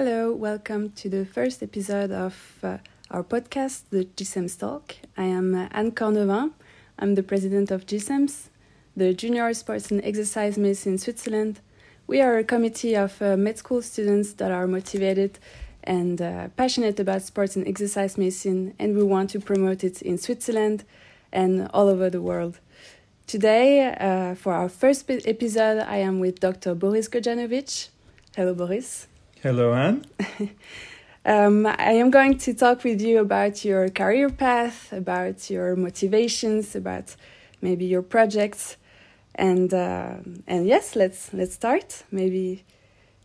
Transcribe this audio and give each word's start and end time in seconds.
Hello, 0.00 0.32
welcome 0.32 0.90
to 0.90 1.08
the 1.08 1.26
first 1.26 1.60
episode 1.60 2.12
of 2.12 2.60
uh, 2.62 2.78
our 3.10 3.24
podcast, 3.24 3.82
the 3.90 4.04
JSEMS 4.04 4.56
Talk. 4.56 4.94
I 5.16 5.24
am 5.24 5.56
uh, 5.56 5.68
Anne 5.72 5.90
Cornevin. 5.90 6.52
I'm 7.00 7.16
the 7.16 7.24
president 7.24 7.72
of 7.72 7.84
JSEMS, 7.84 8.46
the 8.96 9.12
Junior 9.12 9.52
Sports 9.54 9.90
and 9.90 10.00
Exercise 10.04 10.56
Medicine 10.56 10.92
in 10.92 10.98
Switzerland. 10.98 11.58
We 12.06 12.20
are 12.20 12.38
a 12.38 12.44
committee 12.44 12.94
of 12.94 13.20
uh, 13.20 13.36
med 13.36 13.58
school 13.58 13.82
students 13.82 14.34
that 14.34 14.52
are 14.52 14.68
motivated 14.68 15.40
and 15.82 16.22
uh, 16.22 16.46
passionate 16.56 17.00
about 17.00 17.22
sports 17.22 17.56
and 17.56 17.66
exercise 17.66 18.16
medicine, 18.16 18.74
and 18.78 18.96
we 18.96 19.02
want 19.02 19.30
to 19.30 19.40
promote 19.40 19.82
it 19.82 20.00
in 20.00 20.16
Switzerland 20.16 20.84
and 21.32 21.68
all 21.74 21.88
over 21.88 22.08
the 22.08 22.22
world. 22.22 22.60
Today, 23.26 23.92
uh, 23.98 24.36
for 24.36 24.52
our 24.52 24.68
first 24.68 25.10
episode, 25.10 25.80
I 25.80 25.96
am 25.96 26.20
with 26.20 26.38
Dr. 26.38 26.76
Boris 26.76 27.08
Gojanovic. 27.08 27.88
Hello, 28.36 28.54
Boris. 28.54 29.08
Hello, 29.40 29.72
Anne. 29.72 30.04
um, 31.24 31.64
I 31.64 31.92
am 31.92 32.10
going 32.10 32.38
to 32.38 32.52
talk 32.54 32.82
with 32.82 33.00
you 33.00 33.20
about 33.20 33.64
your 33.64 33.88
career 33.88 34.30
path, 34.30 34.92
about 34.92 35.48
your 35.48 35.76
motivations, 35.76 36.74
about 36.74 37.14
maybe 37.62 37.84
your 37.84 38.02
projects, 38.02 38.76
and 39.36 39.72
uh, 39.72 40.14
and 40.48 40.66
yes, 40.66 40.96
let's 40.96 41.32
let's 41.32 41.54
start. 41.54 42.02
Maybe 42.10 42.64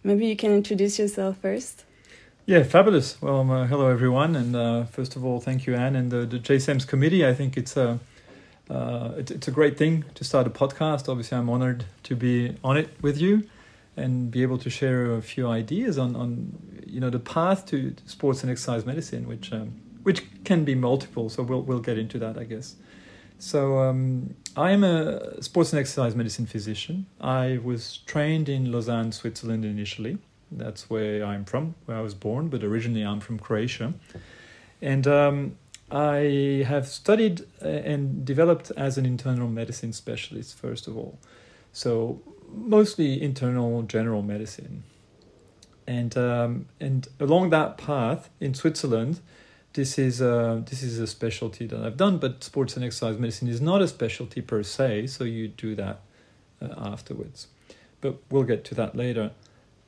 maybe 0.03 0.27
you 0.27 0.35
can 0.35 0.51
introduce 0.51 0.99
yourself 0.99 1.37
first. 1.37 1.83
Yeah, 2.45 2.61
fabulous. 2.61 3.19
Well, 3.19 3.39
um, 3.39 3.49
uh, 3.49 3.65
hello 3.65 3.87
everyone, 3.87 4.35
and 4.35 4.55
uh, 4.55 4.83
first 4.83 5.15
of 5.15 5.25
all, 5.25 5.39
thank 5.39 5.65
you, 5.65 5.73
Anne, 5.73 5.95
and 5.95 6.11
the, 6.11 6.27
the 6.27 6.37
JSEMS 6.37 6.87
committee. 6.87 7.25
I 7.25 7.33
think 7.33 7.57
it's 7.57 7.75
a 7.75 7.99
uh, 8.69 9.13
it's, 9.17 9.31
it's 9.31 9.47
a 9.47 9.51
great 9.51 9.79
thing 9.79 10.05
to 10.13 10.23
start 10.23 10.45
a 10.45 10.51
podcast. 10.51 11.09
Obviously, 11.09 11.39
I'm 11.39 11.49
honored 11.49 11.85
to 12.03 12.15
be 12.15 12.55
on 12.63 12.77
it 12.77 12.89
with 13.01 13.19
you 13.19 13.49
and 13.95 14.31
be 14.31 14.41
able 14.41 14.57
to 14.57 14.69
share 14.69 15.13
a 15.13 15.21
few 15.21 15.47
ideas 15.47 15.97
on, 15.97 16.15
on 16.15 16.57
you 16.87 16.99
know 16.99 17.09
the 17.09 17.19
path 17.19 17.65
to 17.67 17.95
sports 18.05 18.41
and 18.43 18.51
exercise 18.51 18.85
medicine, 18.85 19.27
which 19.27 19.51
um, 19.51 19.73
which 20.03 20.23
can 20.43 20.63
be 20.63 20.75
multiple. 20.75 21.29
So 21.29 21.43
we'll 21.43 21.61
we'll 21.61 21.79
get 21.79 21.97
into 21.97 22.19
that, 22.19 22.37
I 22.37 22.43
guess. 22.43 22.75
So 23.39 23.79
um, 23.79 24.35
I 24.55 24.71
am 24.71 24.83
a 24.83 25.41
sports 25.41 25.73
and 25.73 25.79
exercise 25.79 26.15
medicine 26.15 26.45
physician. 26.45 27.07
I 27.19 27.59
was 27.63 27.97
trained 28.05 28.47
in 28.47 28.71
Lausanne, 28.71 29.11
Switzerland 29.11 29.65
initially. 29.65 30.17
That's 30.49 30.89
where 30.89 31.25
I'm 31.25 31.45
from, 31.45 31.75
where 31.85 31.97
I 31.97 32.01
was 32.01 32.13
born, 32.13 32.47
but 32.47 32.63
originally 32.63 33.01
I'm 33.03 33.19
from 33.19 33.39
Croatia. 33.39 33.95
And 34.81 35.07
um, 35.07 35.57
I 35.91 36.63
have 36.67 36.87
studied 36.87 37.41
uh, 37.61 37.67
and 37.67 38.23
developed 38.25 38.71
as 38.77 38.97
an 38.97 39.05
internal 39.05 39.47
medicine 39.47 39.93
specialist, 39.93 40.57
first 40.57 40.87
of 40.87 40.95
all. 40.95 41.19
So 41.71 42.21
mostly 42.53 43.21
internal 43.21 43.81
general 43.83 44.21
medicine. 44.21 44.83
And 45.85 46.17
um, 46.17 46.67
and 46.79 47.07
along 47.19 47.49
that 47.49 47.77
path 47.77 48.29
in 48.39 48.53
Switzerland, 48.53 49.19
this 49.73 49.97
is 49.97 50.21
a, 50.21 50.63
this 50.69 50.81
is 50.83 50.99
a 50.99 51.07
specialty 51.07 51.65
that 51.67 51.79
I've 51.79 51.97
done. 51.97 52.19
But 52.19 52.43
sports 52.43 52.75
and 52.75 52.85
exercise 52.85 53.17
medicine 53.17 53.47
is 53.47 53.59
not 53.59 53.81
a 53.81 53.87
specialty 53.87 54.41
per 54.41 54.63
se, 54.63 55.07
so 55.07 55.23
you 55.23 55.49
do 55.49 55.75
that 55.75 56.01
uh, 56.61 56.69
afterwards. 56.77 57.47
But 57.99 58.17
we'll 58.29 58.43
get 58.43 58.63
to 58.65 58.75
that 58.75 58.95
later. 58.95 59.31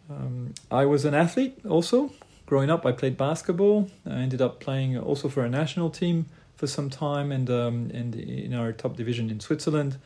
Um, 0.10 0.54
I 0.70 0.86
was 0.86 1.06
an 1.06 1.14
athlete 1.14 1.60
also. 1.68 2.12
Growing 2.46 2.70
up, 2.70 2.86
I 2.86 2.92
played 2.92 3.18
basketball. 3.18 3.90
I 4.06 4.18
ended 4.18 4.42
up 4.42 4.60
playing 4.60 4.98
also 4.98 5.30
for 5.30 5.44
a 5.44 5.50
national 5.50 5.90
team 5.90 6.28
for 6.56 6.68
some 6.68 6.90
time, 6.90 7.32
and 7.32 7.50
um, 7.50 7.92
and 7.94 8.16
in 8.16 8.54
our 8.54 8.72
top 8.72 8.96
division 8.96 9.30
in 9.30 9.40
Switzerland. 9.40 9.98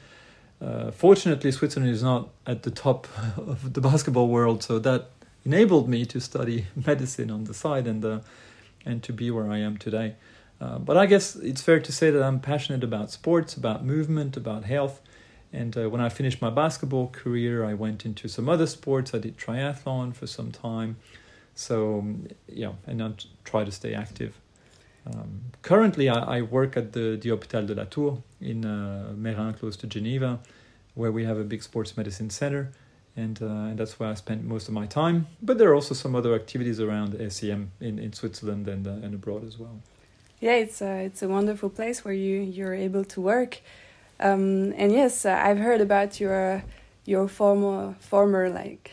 Uh, 0.61 0.91
fortunately, 0.91 1.51
Switzerland 1.51 1.91
is 1.91 2.03
not 2.03 2.29
at 2.45 2.63
the 2.63 2.71
top 2.71 3.07
of 3.37 3.73
the 3.73 3.81
basketball 3.81 4.27
world, 4.27 4.63
so 4.63 4.79
that 4.79 5.09
enabled 5.45 5.87
me 5.87 6.05
to 6.05 6.19
study 6.19 6.65
medicine 6.87 7.31
on 7.31 7.45
the 7.45 7.53
side 7.53 7.87
and 7.87 8.03
uh, 8.03 8.19
and 8.85 9.03
to 9.03 9.13
be 9.13 9.29
where 9.29 9.51
I 9.51 9.57
am 9.57 9.77
today. 9.77 10.15
Uh, 10.61 10.77
but 10.77 10.97
I 10.97 11.05
guess 11.05 11.35
it's 11.35 11.61
fair 11.61 11.79
to 11.79 11.91
say 11.91 12.09
that 12.09 12.21
I'm 12.21 12.39
passionate 12.39 12.83
about 12.83 13.11
sports, 13.11 13.55
about 13.55 13.85
movement, 13.85 14.35
about 14.35 14.65
health. 14.65 15.01
And 15.51 15.75
uh, 15.77 15.89
when 15.89 16.01
I 16.01 16.09
finished 16.09 16.41
my 16.41 16.49
basketball 16.49 17.07
career, 17.07 17.65
I 17.65 17.73
went 17.73 18.05
into 18.05 18.27
some 18.27 18.49
other 18.49 18.67
sports. 18.67 19.13
I 19.13 19.19
did 19.19 19.37
triathlon 19.37 20.13
for 20.13 20.27
some 20.27 20.51
time. 20.51 20.97
So, 21.55 22.05
yeah, 22.47 22.73
and 22.85 23.01
I 23.01 23.11
try 23.43 23.63
to 23.63 23.71
stay 23.71 23.93
active. 23.93 24.39
Um, 25.13 25.41
currently, 25.61 26.09
I, 26.09 26.37
I, 26.37 26.41
work 26.41 26.77
at 26.77 26.93
the, 26.93 27.17
the 27.21 27.29
Hôpital 27.29 27.65
de 27.65 27.75
la 27.75 27.85
Tour 27.85 28.21
in 28.41 28.65
uh, 28.65 29.13
Meyrin, 29.17 29.57
close 29.57 29.75
to 29.77 29.87
Geneva, 29.87 30.39
where 30.93 31.11
we 31.11 31.23
have 31.25 31.37
a 31.37 31.43
big 31.43 31.63
sports 31.63 31.97
medicine 31.97 32.29
center, 32.29 32.71
and, 33.15 33.41
uh, 33.41 33.45
and 33.45 33.77
that's 33.77 33.99
where 33.99 34.09
I 34.09 34.13
spend 34.13 34.45
most 34.45 34.67
of 34.67 34.73
my 34.73 34.85
time. 34.85 35.27
But 35.41 35.57
there 35.57 35.69
are 35.69 35.75
also 35.75 35.95
some 35.95 36.15
other 36.15 36.35
activities 36.35 36.79
around 36.79 37.17
SEM 37.31 37.71
in, 37.79 37.97
in 37.97 38.13
Switzerland 38.13 38.67
and, 38.67 38.85
uh, 38.85 39.05
and 39.05 39.13
abroad 39.15 39.45
as 39.47 39.57
well. 39.57 39.81
Yeah, 40.39 40.53
it's 40.53 40.81
a, 40.81 41.05
it's 41.05 41.21
a 41.21 41.27
wonderful 41.27 41.69
place 41.69 42.05
where 42.05 42.13
you, 42.13 42.39
you're 42.39 42.75
able 42.75 43.03
to 43.05 43.21
work. 43.21 43.61
Um, 44.19 44.73
and 44.73 44.91
yes, 44.91 45.25
uh, 45.25 45.41
I've 45.41 45.57
heard 45.59 45.81
about 45.81 46.19
your 46.19 46.63
your 47.05 47.27
former 47.27 47.95
former 47.99 48.49
like 48.49 48.91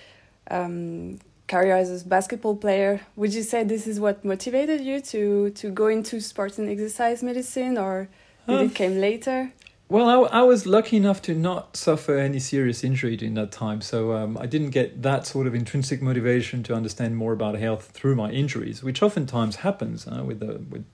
um, 0.51 1.19
career 1.49 1.77
as 1.77 2.03
a 2.03 2.09
basketball 2.09 2.57
player. 2.57 3.01
Would 3.17 3.35
you 3.35 3.43
say 3.43 3.65
this 3.65 3.87
is 3.87 4.01
what 4.01 4.25
motivated 4.25 4.81
you 4.81 5.01
to 5.13 5.51
to 5.51 5.71
go 5.71 5.87
into 5.89 6.21
sports 6.21 6.59
and 6.59 6.69
exercise 6.69 7.23
medicine, 7.23 7.79
or 7.79 8.09
did 8.49 8.61
it 8.61 8.75
came 8.75 9.01
later? 9.01 9.53
Well, 9.89 10.09
I, 10.09 10.41
I, 10.41 10.43
was 10.43 10.67
lucky 10.67 10.97
enough 10.97 11.23
to 11.23 11.35
not 11.35 11.77
suffer 11.77 12.19
any 12.19 12.41
serious 12.41 12.83
injury 12.83 13.17
during 13.17 13.35
that 13.35 13.53
time, 13.53 13.81
so 13.81 14.15
um, 14.15 14.37
I 14.37 14.47
didn't 14.47 14.71
get 14.71 15.03
that 15.03 15.27
sort 15.27 15.47
of 15.47 15.55
intrinsic 15.55 16.03
motivation 16.03 16.65
to 16.65 16.75
understand 16.75 17.17
more 17.17 17.33
about 17.33 17.55
health 17.55 17.93
through 17.93 18.17
my 18.17 18.33
injuries, 18.33 18.83
which 18.83 19.01
oftentimes 19.01 19.57
happens 19.57 20.09
uh, 20.09 20.25
with 20.25 20.41
the, 20.41 20.59
with 20.69 20.85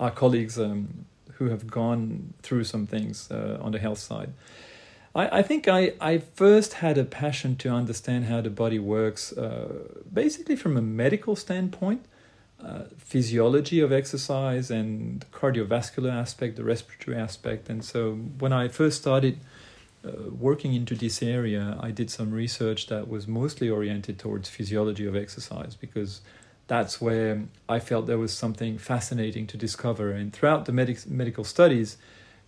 our 0.00 0.10
colleagues 0.10 0.58
um, 0.58 1.06
who 1.34 1.48
have 1.48 1.68
gone 1.68 2.34
through 2.42 2.64
some 2.64 2.88
things 2.88 3.30
uh, 3.30 3.58
on 3.62 3.70
the 3.70 3.78
health 3.78 3.98
side. 3.98 4.32
I, 5.14 5.38
I 5.38 5.42
think 5.42 5.68
I, 5.68 5.94
I 6.00 6.18
first 6.18 6.74
had 6.74 6.98
a 6.98 7.04
passion 7.04 7.56
to 7.56 7.68
understand 7.68 8.26
how 8.26 8.40
the 8.40 8.50
body 8.50 8.78
works, 8.78 9.32
uh, 9.32 9.88
basically 10.12 10.56
from 10.56 10.76
a 10.76 10.82
medical 10.82 11.36
standpoint, 11.36 12.04
uh, 12.62 12.84
physiology 12.98 13.80
of 13.80 13.90
exercise 13.92 14.70
and 14.70 15.24
cardiovascular 15.32 16.12
aspect, 16.12 16.56
the 16.56 16.64
respiratory 16.64 17.16
aspect. 17.16 17.68
And 17.68 17.84
so 17.84 18.12
when 18.38 18.52
I 18.52 18.68
first 18.68 19.00
started 19.00 19.38
uh, 20.04 20.30
working 20.30 20.74
into 20.74 20.94
this 20.94 21.22
area, 21.22 21.76
I 21.80 21.90
did 21.90 22.10
some 22.10 22.30
research 22.30 22.86
that 22.88 23.08
was 23.08 23.26
mostly 23.26 23.68
oriented 23.68 24.18
towards 24.18 24.48
physiology 24.48 25.06
of 25.06 25.16
exercise 25.16 25.74
because 25.74 26.20
that's 26.68 27.00
where 27.00 27.44
I 27.68 27.80
felt 27.80 28.06
there 28.06 28.18
was 28.18 28.32
something 28.32 28.78
fascinating 28.78 29.46
to 29.48 29.56
discover. 29.56 30.12
And 30.12 30.32
throughout 30.32 30.66
the 30.66 30.72
medic- 30.72 31.08
medical 31.08 31.44
studies, 31.44 31.96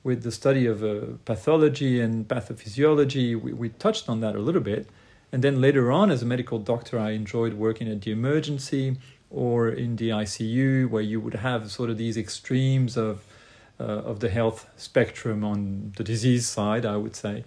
with 0.04 0.22
the 0.22 0.32
study 0.32 0.66
of 0.66 0.82
uh, 0.82 1.16
pathology 1.24 2.00
and 2.00 2.26
pathophysiology, 2.26 3.40
we, 3.40 3.52
we 3.52 3.68
touched 3.68 4.08
on 4.08 4.20
that 4.20 4.34
a 4.34 4.40
little 4.40 4.60
bit. 4.60 4.88
And 5.30 5.42
then 5.42 5.60
later 5.60 5.90
on, 5.90 6.10
as 6.10 6.22
a 6.22 6.26
medical 6.26 6.58
doctor, 6.58 6.98
I 6.98 7.12
enjoyed 7.12 7.54
working 7.54 7.88
at 7.88 8.02
the 8.02 8.10
emergency 8.10 8.96
or 9.30 9.68
in 9.68 9.96
the 9.96 10.10
ICU, 10.10 10.90
where 10.90 11.02
you 11.02 11.20
would 11.20 11.34
have 11.34 11.70
sort 11.70 11.88
of 11.88 11.96
these 11.96 12.16
extremes 12.16 12.96
of 12.96 13.24
uh, 13.80 13.84
of 13.84 14.20
the 14.20 14.28
health 14.28 14.68
spectrum 14.76 15.42
on 15.42 15.92
the 15.96 16.04
disease 16.04 16.46
side, 16.46 16.84
I 16.84 16.96
would 16.96 17.16
say, 17.16 17.44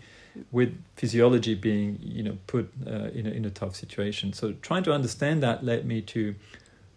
with 0.52 0.76
physiology 0.96 1.54
being 1.54 2.00
you 2.02 2.24
know 2.24 2.38
put 2.48 2.72
uh, 2.88 3.10
in 3.14 3.28
a, 3.28 3.30
in 3.30 3.46
a 3.46 3.52
tough 3.52 3.76
situation. 3.76 4.34
So 4.34 4.54
trying 4.62 4.84
to 4.84 4.92
understand 4.92 5.44
that 5.44 5.64
led 5.64 5.86
me 5.86 6.02
to 6.02 6.36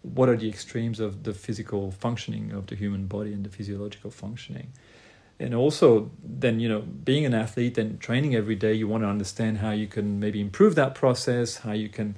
what 0.01 0.27
are 0.29 0.35
the 0.35 0.49
extremes 0.49 0.99
of 0.99 1.23
the 1.23 1.33
physical 1.33 1.91
functioning 1.91 2.51
of 2.51 2.67
the 2.67 2.75
human 2.75 3.05
body 3.05 3.31
and 3.33 3.45
the 3.45 3.49
physiological 3.49 4.09
functioning 4.09 4.69
and 5.39 5.55
also 5.55 6.11
then 6.23 6.59
you 6.59 6.67
know 6.67 6.81
being 6.81 7.25
an 7.25 7.33
athlete 7.33 7.77
and 7.77 7.99
training 7.99 8.35
every 8.35 8.55
day 8.55 8.73
you 8.73 8.87
want 8.87 9.03
to 9.03 9.07
understand 9.07 9.59
how 9.59 9.71
you 9.71 9.87
can 9.87 10.19
maybe 10.19 10.41
improve 10.41 10.75
that 10.75 10.95
process 10.95 11.57
how 11.57 11.71
you 11.71 11.89
can 11.89 12.15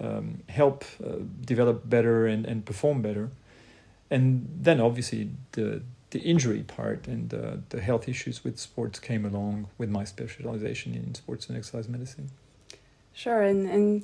um, 0.00 0.42
help 0.48 0.84
uh, 1.04 1.16
develop 1.44 1.88
better 1.88 2.26
and, 2.26 2.46
and 2.46 2.64
perform 2.64 3.02
better. 3.02 3.30
And 4.10 4.48
then 4.60 4.80
obviously 4.80 5.30
the 5.52 5.82
the 6.10 6.18
injury 6.18 6.64
part 6.64 7.06
and 7.06 7.32
uh, 7.32 7.52
the 7.68 7.80
health 7.80 8.08
issues 8.08 8.42
with 8.42 8.58
sports 8.58 8.98
came 8.98 9.24
along 9.24 9.68
with 9.78 9.88
my 9.88 10.02
specialization 10.02 10.92
in 10.92 11.14
sports 11.14 11.48
and 11.48 11.56
exercise 11.56 11.88
medicine. 11.88 12.30
Sure 13.12 13.42
and 13.42 13.68
and 13.70 14.02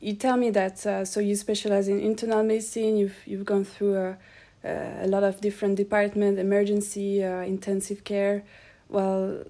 you 0.00 0.14
tell 0.14 0.36
me 0.36 0.50
that 0.50 0.84
uh, 0.84 1.04
so 1.04 1.20
you 1.20 1.36
specialize 1.36 1.86
in 1.86 2.00
internal 2.00 2.42
medicine 2.42 2.96
you've 2.96 3.18
you've 3.24 3.44
gone 3.44 3.64
through 3.64 3.96
a 3.96 4.16
a 4.64 5.06
lot 5.06 5.22
of 5.22 5.40
different 5.40 5.76
departments, 5.76 6.40
emergency, 6.40 7.22
uh, 7.22 7.42
intensive 7.42 8.04
care. 8.04 8.44
Well, 8.88 9.44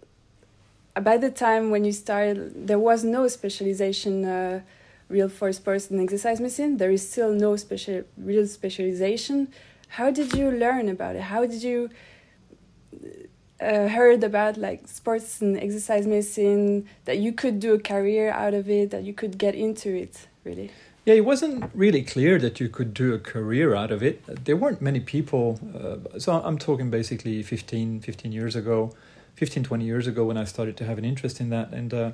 by 1.00 1.16
the 1.16 1.31
time 1.31 1.70
when 1.70 1.84
you 1.84 1.93
started, 1.93 2.66
there 2.66 2.78
was 2.78 3.05
no 3.05 3.28
specialization 3.28 4.25
uh, 4.25 4.61
real 5.08 5.28
for 5.28 5.52
sports 5.52 5.90
and 5.90 6.00
exercise 6.00 6.40
medicine. 6.40 6.76
There 6.76 6.90
is 6.90 7.08
still 7.08 7.32
no 7.32 7.56
special 7.56 8.05
real 8.16 8.46
specialization. 8.46 9.49
How 9.88 10.11
did 10.11 10.34
you 10.34 10.50
learn 10.50 10.88
about 10.88 11.16
it? 11.16 11.22
How 11.22 11.46
did 11.46 11.62
you 11.62 11.90
uh, 13.61 13.88
heard 13.88 14.22
about 14.25 14.56
like 14.56 14.87
sports 14.88 15.40
and 15.40 15.56
exercise 15.56 16.06
medicine 16.06 16.87
that 17.05 17.19
you 17.19 17.32
could 17.32 17.61
do 17.61 17.75
a 17.75 17.78
career 17.78 18.31
out 18.31 18.55
of 18.55 18.69
it 18.69 18.90
that 18.90 19.05
you 19.05 19.14
could 19.14 19.38
get 19.38 19.55
into 19.55 19.94
it 19.94 20.26
really 20.44 20.70
Yeah, 21.04 21.14
it 21.14 21.24
wasn't 21.26 21.70
really 21.74 22.02
clear 22.02 22.38
that 22.38 22.60
you 22.60 22.70
could 22.70 22.94
do 22.94 23.12
a 23.12 23.18
career 23.18 23.74
out 23.74 23.90
of 23.90 24.02
it. 24.02 24.24
There 24.46 24.56
weren't 24.56 24.80
many 24.80 25.00
people. 25.00 25.60
Uh, 25.74 26.18
so 26.18 26.32
I'm 26.32 26.56
talking 26.56 26.90
basically 26.90 27.42
15, 27.42 28.00
15 28.00 28.32
years 28.32 28.56
ago, 28.56 28.94
15, 29.34 29.64
20 29.64 29.84
years 29.84 30.06
ago 30.06 30.24
when 30.24 30.38
I 30.38 30.44
started 30.44 30.78
to 30.78 30.86
have 30.86 30.96
an 30.96 31.04
interest 31.04 31.40
in 31.40 31.50
that. 31.50 31.72
And 31.72 31.92
uh, 31.92 32.12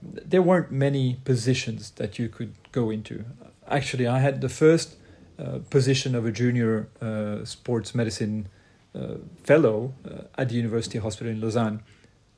there 0.00 0.40
weren't 0.40 0.70
many 0.70 1.14
positions 1.24 1.90
that 1.92 2.16
you 2.20 2.28
could 2.28 2.54
go 2.70 2.90
into. 2.90 3.24
Actually, 3.68 4.06
I 4.06 4.20
had 4.20 4.40
the 4.40 4.48
first 4.48 4.94
uh, 5.36 5.58
position 5.70 6.14
of 6.14 6.24
a 6.24 6.30
junior 6.30 6.88
uh, 7.00 7.44
sports 7.44 7.92
medicine 7.92 8.48
uh, 8.94 9.14
fellow 9.42 9.94
uh, 10.08 10.24
at 10.38 10.48
the 10.50 10.54
University 10.54 10.98
Hospital 10.98 11.32
in 11.32 11.40
Lausanne. 11.40 11.82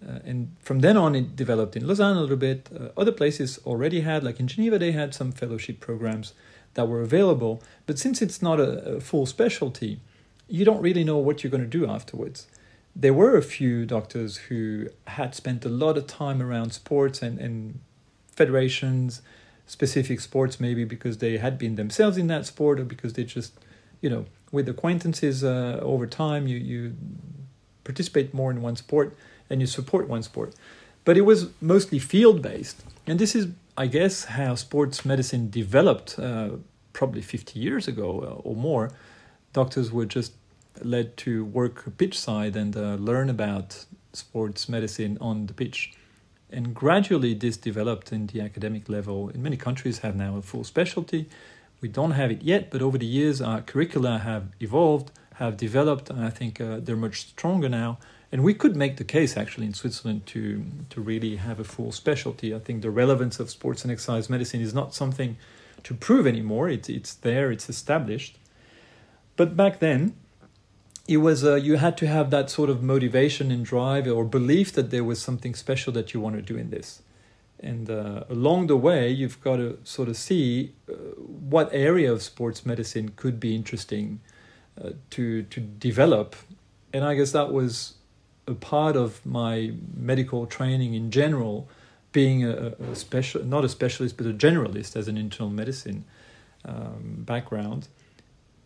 Uh, 0.06 0.18
and 0.24 0.54
from 0.60 0.80
then 0.80 0.96
on, 0.96 1.14
it 1.14 1.36
developed 1.36 1.76
in 1.76 1.86
Lausanne 1.86 2.16
a 2.16 2.20
little 2.20 2.36
bit. 2.36 2.68
Uh, 2.78 2.88
other 2.96 3.12
places 3.12 3.58
already 3.64 4.00
had, 4.00 4.22
like 4.22 4.38
in 4.38 4.46
Geneva, 4.46 4.78
they 4.78 4.92
had 4.92 5.14
some 5.14 5.32
fellowship 5.32 5.80
programs 5.80 6.34
that 6.74 6.88
were 6.88 7.00
available. 7.00 7.62
But 7.86 7.98
since 7.98 8.20
it's 8.20 8.42
not 8.42 8.60
a, 8.60 8.96
a 8.96 9.00
full 9.00 9.26
specialty, 9.26 10.00
you 10.48 10.64
don't 10.64 10.82
really 10.82 11.04
know 11.04 11.18
what 11.18 11.42
you're 11.42 11.50
going 11.50 11.68
to 11.68 11.78
do 11.78 11.86
afterwards. 11.88 12.46
There 12.94 13.14
were 13.14 13.36
a 13.36 13.42
few 13.42 13.86
doctors 13.86 14.36
who 14.36 14.88
had 15.06 15.34
spent 15.34 15.64
a 15.64 15.68
lot 15.68 15.96
of 15.96 16.06
time 16.06 16.42
around 16.42 16.72
sports 16.72 17.22
and, 17.22 17.38
and 17.38 17.80
federations, 18.30 19.22
specific 19.66 20.20
sports, 20.20 20.60
maybe 20.60 20.84
because 20.84 21.18
they 21.18 21.38
had 21.38 21.58
been 21.58 21.76
themselves 21.76 22.16
in 22.16 22.26
that 22.28 22.46
sport 22.46 22.78
or 22.78 22.84
because 22.84 23.14
they 23.14 23.24
just, 23.24 23.54
you 24.00 24.10
know, 24.10 24.26
with 24.52 24.68
acquaintances 24.68 25.42
uh, 25.42 25.80
over 25.82 26.06
time, 26.06 26.46
you, 26.46 26.58
you 26.58 26.94
participate 27.82 28.32
more 28.32 28.50
in 28.50 28.62
one 28.62 28.76
sport 28.76 29.16
and 29.50 29.60
you 29.60 29.66
support 29.66 30.08
one 30.08 30.22
sport. 30.22 30.54
But 31.04 31.16
it 31.16 31.22
was 31.22 31.50
mostly 31.60 31.98
field 31.98 32.42
based. 32.42 32.82
And 33.06 33.18
this 33.18 33.34
is, 33.34 33.48
I 33.76 33.86
guess, 33.86 34.24
how 34.24 34.54
sports 34.54 35.04
medicine 35.04 35.50
developed 35.50 36.18
uh, 36.18 36.50
probably 36.92 37.22
50 37.22 37.58
years 37.58 37.86
ago 37.86 38.20
uh, 38.20 38.48
or 38.48 38.56
more. 38.56 38.90
Doctors 39.52 39.92
were 39.92 40.06
just 40.06 40.32
led 40.82 41.16
to 41.18 41.44
work 41.44 41.96
pitch 41.98 42.18
side 42.18 42.56
and 42.56 42.76
uh, 42.76 42.94
learn 42.94 43.28
about 43.28 43.84
sports 44.12 44.68
medicine 44.68 45.18
on 45.20 45.46
the 45.46 45.54
pitch. 45.54 45.92
And 46.50 46.74
gradually, 46.74 47.34
this 47.34 47.56
developed 47.56 48.12
in 48.12 48.28
the 48.28 48.40
academic 48.40 48.88
level. 48.88 49.28
In 49.28 49.42
many 49.42 49.56
countries, 49.56 49.98
have 49.98 50.16
now 50.16 50.36
a 50.36 50.42
full 50.42 50.64
specialty. 50.64 51.28
We 51.80 51.88
don't 51.88 52.12
have 52.12 52.30
it 52.30 52.42
yet, 52.42 52.70
but 52.70 52.80
over 52.80 52.96
the 52.96 53.06
years, 53.06 53.42
our 53.42 53.60
curricula 53.60 54.18
have 54.18 54.44
evolved, 54.60 55.10
have 55.34 55.56
developed, 55.56 56.10
and 56.10 56.24
I 56.24 56.30
think 56.30 56.60
uh, 56.60 56.78
they're 56.80 56.96
much 56.96 57.28
stronger 57.28 57.68
now. 57.68 57.98
And 58.34 58.42
we 58.42 58.52
could 58.52 58.74
make 58.74 58.96
the 58.96 59.04
case 59.04 59.36
actually 59.36 59.66
in 59.66 59.74
Switzerland 59.74 60.26
to 60.26 60.64
to 60.90 61.00
really 61.00 61.36
have 61.36 61.60
a 61.60 61.64
full 61.64 61.92
specialty. 61.92 62.52
I 62.52 62.58
think 62.58 62.82
the 62.82 62.90
relevance 62.90 63.38
of 63.38 63.48
sports 63.48 63.84
and 63.84 63.92
exercise 63.92 64.28
medicine 64.28 64.60
is 64.60 64.74
not 64.74 64.92
something 64.92 65.36
to 65.84 65.94
prove 65.94 66.26
anymore. 66.26 66.68
It's 66.68 66.88
it's 66.88 67.14
there, 67.14 67.52
it's 67.52 67.68
established. 67.68 68.36
But 69.36 69.56
back 69.56 69.78
then, 69.78 70.16
it 71.06 71.18
was 71.18 71.44
uh, 71.44 71.54
you 71.54 71.76
had 71.76 71.96
to 71.98 72.08
have 72.08 72.30
that 72.30 72.50
sort 72.50 72.70
of 72.70 72.82
motivation 72.82 73.52
and 73.52 73.64
drive 73.64 74.08
or 74.08 74.24
belief 74.24 74.72
that 74.72 74.90
there 74.90 75.04
was 75.04 75.22
something 75.22 75.54
special 75.54 75.92
that 75.92 76.12
you 76.12 76.18
want 76.18 76.34
to 76.34 76.42
do 76.42 76.56
in 76.58 76.70
this. 76.70 77.02
And 77.60 77.88
uh, 77.88 78.24
along 78.28 78.66
the 78.66 78.76
way, 78.76 79.10
you've 79.10 79.40
got 79.42 79.58
to 79.58 79.78
sort 79.84 80.08
of 80.08 80.16
see 80.16 80.72
uh, 80.90 80.94
what 81.52 81.68
area 81.70 82.12
of 82.12 82.20
sports 82.20 82.66
medicine 82.66 83.10
could 83.14 83.38
be 83.38 83.54
interesting 83.54 84.18
uh, 84.76 84.90
to 85.10 85.44
to 85.44 85.60
develop. 85.60 86.34
And 86.92 87.04
I 87.04 87.14
guess 87.14 87.30
that 87.30 87.52
was 87.52 87.94
a 88.46 88.54
part 88.54 88.96
of 88.96 89.24
my 89.24 89.72
medical 89.94 90.46
training 90.46 90.94
in 90.94 91.10
general, 91.10 91.68
being 92.12 92.44
a, 92.44 92.74
a 92.90 92.94
special, 92.94 93.44
not 93.44 93.64
a 93.64 93.68
specialist, 93.68 94.16
but 94.16 94.26
a 94.26 94.32
generalist 94.32 94.96
as 94.96 95.08
an 95.08 95.16
internal 95.16 95.50
medicine 95.50 96.04
um, 96.64 97.16
background, 97.18 97.88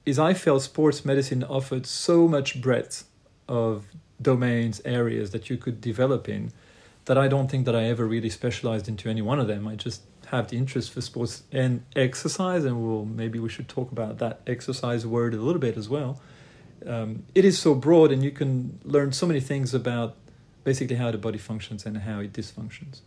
is 0.04 0.18
I 0.18 0.34
felt 0.34 0.62
sports 0.62 1.04
medicine 1.04 1.44
offered 1.44 1.86
so 1.86 2.28
much 2.28 2.60
breadth 2.60 3.04
of 3.48 3.86
domains, 4.20 4.80
areas 4.84 5.30
that 5.30 5.48
you 5.48 5.56
could 5.56 5.80
develop 5.80 6.28
in, 6.28 6.52
that 7.04 7.16
I 7.16 7.28
don't 7.28 7.50
think 7.50 7.64
that 7.66 7.76
I 7.76 7.84
ever 7.84 8.04
really 8.04 8.30
specialized 8.30 8.88
into 8.88 9.08
any 9.08 9.22
one 9.22 9.38
of 9.38 9.46
them. 9.46 9.66
I 9.66 9.76
just 9.76 10.02
have 10.26 10.48
the 10.48 10.58
interest 10.58 10.92
for 10.92 11.00
sports 11.00 11.44
and 11.52 11.84
exercise, 11.96 12.64
and 12.64 12.82
we'll 12.82 13.06
maybe 13.06 13.38
we 13.38 13.48
should 13.48 13.68
talk 13.68 13.92
about 13.92 14.18
that 14.18 14.40
exercise 14.46 15.06
word 15.06 15.34
a 15.34 15.38
little 15.38 15.60
bit 15.60 15.76
as 15.76 15.88
well 15.88 16.20
um, 16.86 17.24
it 17.34 17.44
is 17.44 17.58
so 17.58 17.74
broad 17.74 18.12
and 18.12 18.22
you 18.22 18.30
can 18.30 18.78
learn 18.84 19.12
so 19.12 19.26
many 19.26 19.40
things 19.40 19.74
about 19.74 20.16
basically 20.64 20.96
how 20.96 21.10
the 21.10 21.18
body 21.18 21.38
functions 21.38 21.86
and 21.86 21.96
how 21.98 22.20
it 22.20 22.32
dysfunctions. 22.32 23.00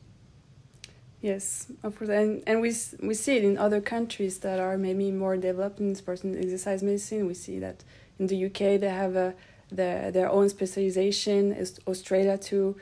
Yes, 1.21 1.67
of 1.83 1.95
course, 1.97 2.09
and 2.09 2.41
and 2.47 2.61
we 2.61 2.73
we 3.09 3.13
see 3.13 3.37
it 3.37 3.43
in 3.43 3.55
other 3.57 3.79
countries 3.79 4.39
that 4.39 4.59
are 4.59 4.75
maybe 4.75 5.11
more 5.11 5.37
developed 5.37 5.79
in 5.79 5.93
sports 5.93 6.23
and 6.23 6.35
exercise 6.35 6.81
medicine. 6.81 7.27
We 7.27 7.35
see 7.35 7.59
that 7.59 7.83
in 8.17 8.25
the 8.25 8.45
UK 8.47 8.79
they 8.81 8.89
have 8.89 9.15
a 9.15 9.35
their 9.71 10.09
their 10.11 10.29
own 10.31 10.49
specialization. 10.49 11.55
Australia 11.85 12.39
to 12.49 12.75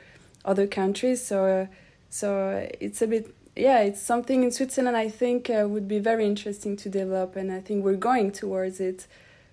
other 0.46 0.66
countries. 0.66 1.22
So 1.22 1.36
uh, 1.44 1.66
so 2.08 2.66
it's 2.80 3.02
a 3.02 3.06
bit 3.06 3.34
yeah, 3.54 3.80
it's 3.80 4.00
something 4.00 4.42
in 4.42 4.50
Switzerland 4.52 4.96
I 4.96 5.10
think 5.10 5.50
uh, 5.50 5.66
would 5.68 5.86
be 5.86 5.98
very 5.98 6.24
interesting 6.24 6.78
to 6.78 6.88
develop, 6.88 7.36
and 7.36 7.52
I 7.52 7.60
think 7.60 7.84
we're 7.84 8.04
going 8.10 8.32
towards 8.32 8.80
it. 8.80 9.06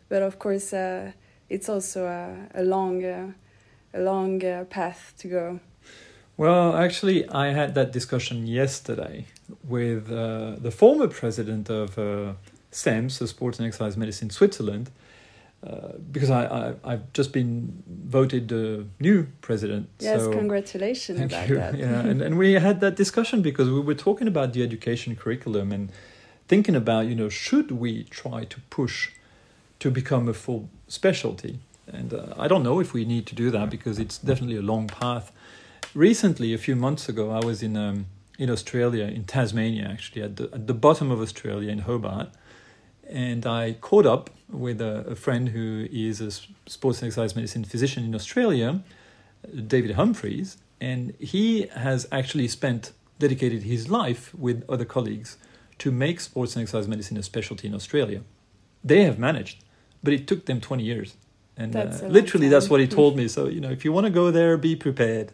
But 0.08 0.22
of 0.22 0.40
course. 0.40 0.72
Uh, 0.72 1.12
it's 1.50 1.70
also 1.70 2.06
a, 2.06 2.62
a 2.62 2.64
long 2.64 3.04
uh, 3.04 3.32
a 3.94 4.00
long 4.00 4.44
uh, 4.44 4.66
path 4.66 5.14
to 5.20 5.28
go. 5.28 5.60
Well, 6.36 6.76
actually, 6.76 7.28
I 7.30 7.48
had 7.48 7.74
that 7.76 7.92
discussion 7.92 8.46
yesterday 8.46 9.26
with 9.64 10.12
uh, 10.12 10.56
the 10.60 10.72
former 10.72 11.08
president 11.08 11.70
of 11.70 11.98
uh, 11.98 12.34
SEMS, 12.70 13.18
the 13.18 13.28
Sports 13.28 13.58
and 13.58 13.68
Exercise 13.68 13.98
Medicine 13.98 14.30
Switzerland, 14.30 14.92
uh, 15.66 15.94
because 16.12 16.30
I, 16.30 16.76
I 16.84 16.92
have 16.92 17.12
just 17.14 17.34
been 17.34 17.82
voted 17.88 18.50
the 18.50 18.86
new 19.00 19.28
president. 19.42 19.90
Yes, 20.00 20.22
so 20.22 20.32
congratulations 20.32 21.18
thank 21.18 21.32
about 21.32 21.50
you. 21.50 21.56
that. 21.56 21.76
yeah, 21.76 22.02
and 22.02 22.22
and 22.22 22.38
we 22.38 22.54
had 22.54 22.82
that 22.82 22.96
discussion 22.96 23.42
because 23.42 23.68
we 23.70 23.80
were 23.80 23.96
talking 23.96 24.28
about 24.28 24.54
the 24.54 24.62
education 24.62 25.16
curriculum 25.16 25.72
and 25.72 25.92
thinking 26.48 26.76
about 26.76 27.08
you 27.08 27.16
know 27.16 27.30
should 27.30 27.72
we 27.72 28.04
try 28.04 28.44
to 28.44 28.60
push 28.70 29.10
to 29.80 29.92
become 29.92 30.28
a 30.28 30.34
full 30.34 30.70
specialty. 30.88 31.60
And 31.88 32.14
uh, 32.14 32.34
I 32.38 32.48
don't 32.48 32.64
know 32.64 32.80
if 32.80 32.94
we 32.94 33.06
need 33.06 33.26
to 33.28 33.36
do 33.36 33.50
that 33.52 33.70
because 33.70 34.00
it's 34.00 34.18
definitely 34.18 34.58
a 34.58 34.62
long 34.62 34.88
path. 34.88 35.32
Recently, 35.94 36.54
a 36.54 36.58
few 36.58 36.76
months 36.76 37.08
ago, 37.08 37.32
I 37.32 37.46
was 37.46 37.64
in 37.64 37.78
um, 37.78 38.08
in 38.38 38.50
Australia, 38.50 39.06
in 39.06 39.24
Tasmania, 39.24 39.88
actually, 39.90 40.22
at 40.22 40.36
the, 40.36 40.44
at 40.54 40.68
the 40.68 40.74
bottom 40.74 41.10
of 41.10 41.20
Australia 41.20 41.72
in 41.72 41.80
Hobart, 41.80 42.30
and 43.10 43.48
I 43.48 43.74
caught 43.82 44.06
up 44.06 44.30
with 44.48 44.80
a, 44.80 45.06
a 45.08 45.16
friend 45.16 45.50
who 45.50 45.88
is 45.92 46.22
a 46.22 46.32
sports 46.70 47.02
and 47.02 47.08
exercise 47.08 47.36
medicine 47.36 47.64
physician 47.64 48.04
in 48.04 48.14
Australia, 48.14 48.84
David 49.66 49.96
Humphreys, 49.96 50.58
and 50.80 51.14
he 51.20 51.68
has 51.68 52.08
actually 52.12 52.48
spent 52.48 52.92
dedicated 53.20 53.64
his 53.64 53.90
life 53.90 54.34
with 54.36 54.64
other 54.70 54.86
colleagues 54.86 55.38
to 55.80 55.92
make 55.92 56.20
sports 56.20 56.56
and 56.56 56.62
exercise 56.62 56.88
medicine 56.88 57.18
a 57.18 57.24
specialty 57.24 57.68
in 57.68 57.74
Australia. 57.74 58.22
They 58.84 59.04
have 59.04 59.18
managed 59.18 59.64
but 60.04 60.14
it 60.14 60.28
took 60.28 60.46
them 60.46 60.62
20 60.62 60.84
years. 60.84 61.16
And 61.58 61.76
uh, 61.76 61.90
literally 62.04 62.50
that's 62.50 62.70
what 62.70 62.80
he 62.80 62.88
told 62.88 63.18
me. 63.18 63.28
So 63.28 63.48
you 63.48 63.60
know 63.60 63.70
if 63.70 63.84
you 63.84 63.92
want 63.92 64.06
to 64.06 64.12
go 64.12 64.32
there 64.32 64.58
be 64.58 64.76
prepared. 64.76 65.32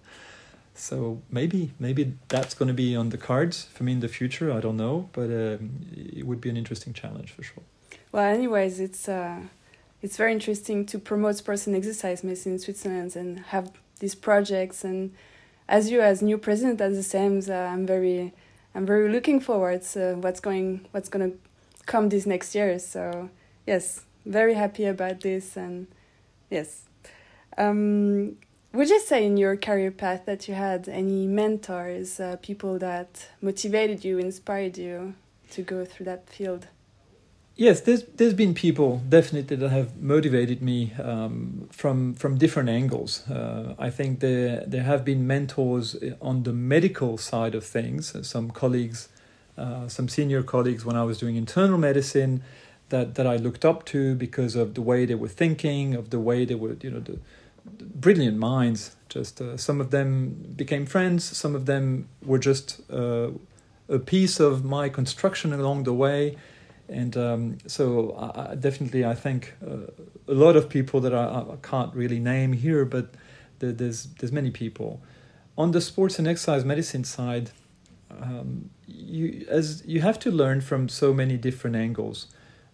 So 0.75 1.21
maybe 1.29 1.71
maybe 1.79 2.13
that's 2.29 2.53
going 2.53 2.67
to 2.67 2.73
be 2.73 2.95
on 2.95 3.09
the 3.09 3.17
cards 3.17 3.65
for 3.65 3.83
me 3.83 3.91
in 3.91 3.99
the 3.99 4.07
future. 4.07 4.51
I 4.51 4.61
don't 4.61 4.77
know. 4.77 5.09
But 5.11 5.29
um, 5.29 5.81
it 5.95 6.25
would 6.25 6.41
be 6.41 6.49
an 6.49 6.57
interesting 6.57 6.93
challenge 6.93 7.31
for 7.31 7.43
sure. 7.43 7.63
Well 8.11 8.23
anyways 8.23 8.79
it's 8.79 9.09
uh, 9.09 9.41
it's 10.01 10.17
very 10.17 10.31
interesting 10.31 10.85
to 10.87 10.99
promote 10.99 11.35
sports 11.35 11.67
and 11.67 11.75
exercise 11.75 12.23
medicine 12.23 12.53
in 12.53 12.59
switzerland 12.59 13.15
and 13.15 13.39
have 13.53 13.71
these 13.99 14.15
projects. 14.15 14.83
And 14.83 15.13
as 15.67 15.91
you 15.91 16.01
as 16.01 16.21
new 16.21 16.37
president 16.37 16.79
at 16.81 16.91
the 16.91 17.03
SEMS, 17.03 17.49
uh, 17.49 17.69
i'm 17.73 17.85
very 17.85 18.33
i'm 18.75 18.85
very 18.85 19.09
looking 19.11 19.39
forward 19.39 19.81
to 19.81 20.15
what's 20.15 20.39
going 20.39 20.85
what's 20.91 21.09
going 21.09 21.31
to 21.31 21.37
come 21.85 22.09
these 22.09 22.25
next 22.25 22.55
years 22.55 22.85
so 22.85 23.29
yes 23.67 24.05
very 24.25 24.53
happy 24.53 24.85
about 24.85 25.21
this 25.21 25.57
and 25.57 25.87
yes. 26.49 26.83
Um, 27.57 28.37
would 28.73 28.89
you 28.89 28.99
say 28.99 29.25
in 29.25 29.37
your 29.37 29.55
career 29.55 29.91
path 29.91 30.25
that 30.25 30.47
you 30.47 30.55
had 30.55 30.89
any 30.89 31.27
mentors 31.27 32.19
uh, 32.19 32.37
people 32.41 32.79
that 32.79 33.29
motivated 33.41 34.03
you 34.03 34.17
inspired 34.17 34.77
you 34.77 35.13
to 35.51 35.61
go 35.61 35.85
through 35.85 36.05
that 36.05 36.27
field? 36.29 36.67
Yes 37.55 37.81
there's 37.81 38.03
there's 38.17 38.33
been 38.33 38.55
people 38.55 39.03
definitely 39.07 39.57
that 39.57 39.69
have 39.69 39.95
motivated 40.01 40.63
me 40.63 40.91
um, 40.93 41.67
from 41.71 42.15
from 42.15 42.37
different 42.39 42.69
angles. 42.69 43.29
Uh, 43.29 43.75
i 43.77 43.91
think 43.91 44.21
there 44.21 44.63
there 44.65 44.81
have 44.81 45.05
been 45.05 45.27
mentors 45.27 45.95
on 46.19 46.43
the 46.43 46.53
medical 46.53 47.17
side 47.19 47.53
of 47.53 47.63
things 47.63 48.15
some 48.27 48.49
colleagues 48.49 49.09
uh, 49.55 49.87
some 49.87 50.09
senior 50.09 50.41
colleagues 50.41 50.83
when 50.83 50.95
i 50.95 51.03
was 51.03 51.19
doing 51.19 51.35
internal 51.35 51.77
medicine 51.77 52.41
that 52.93 53.15
that 53.15 53.25
I 53.25 53.37
looked 53.37 53.65
up 53.65 53.85
to 53.85 54.15
because 54.15 54.55
of 54.55 54.75
the 54.75 54.81
way 54.81 55.05
they 55.05 55.15
were 55.15 55.33
thinking, 55.43 55.95
of 55.95 56.11
the 56.11 56.19
way 56.19 56.45
they 56.45 56.55
were, 56.55 56.77
you 56.81 56.91
know, 56.91 56.99
the, 56.99 57.17
the 57.79 57.85
brilliant 58.05 58.37
minds. 58.37 58.95
Just 59.09 59.41
uh, 59.41 59.57
some 59.57 59.81
of 59.81 59.89
them 59.89 60.53
became 60.55 60.85
friends, 60.85 61.23
some 61.23 61.55
of 61.55 61.65
them 61.65 62.07
were 62.23 62.39
just 62.39 62.81
uh, 62.91 63.29
a 63.89 63.99
piece 63.99 64.39
of 64.39 64.63
my 64.63 64.89
construction 64.89 65.53
along 65.53 65.83
the 65.83 65.93
way. 65.93 66.37
And 66.89 67.15
um, 67.17 67.57
so, 67.65 67.85
I, 68.35 68.55
definitely, 68.55 69.05
I 69.05 69.15
think 69.15 69.53
uh, 69.65 69.87
a 70.27 70.35
lot 70.45 70.55
of 70.55 70.69
people 70.69 70.99
that 71.01 71.13
I, 71.13 71.25
I, 71.53 71.57
can't 71.61 71.95
really 71.95 72.19
name 72.19 72.53
here, 72.53 72.85
but 72.85 73.07
there's 73.59 74.07
there's 74.17 74.31
many 74.31 74.51
people. 74.51 75.01
On 75.57 75.71
the 75.71 75.81
sports 75.81 76.19
and 76.19 76.27
exercise 76.27 76.63
medicine 76.65 77.05
side, 77.05 77.51
um, 78.21 78.69
you 78.85 79.45
as 79.49 79.83
you 79.85 80.01
have 80.01 80.19
to 80.19 80.29
learn 80.31 80.61
from 80.61 80.89
so 80.89 81.13
many 81.13 81.37
different 81.37 81.75
angles. 81.75 82.27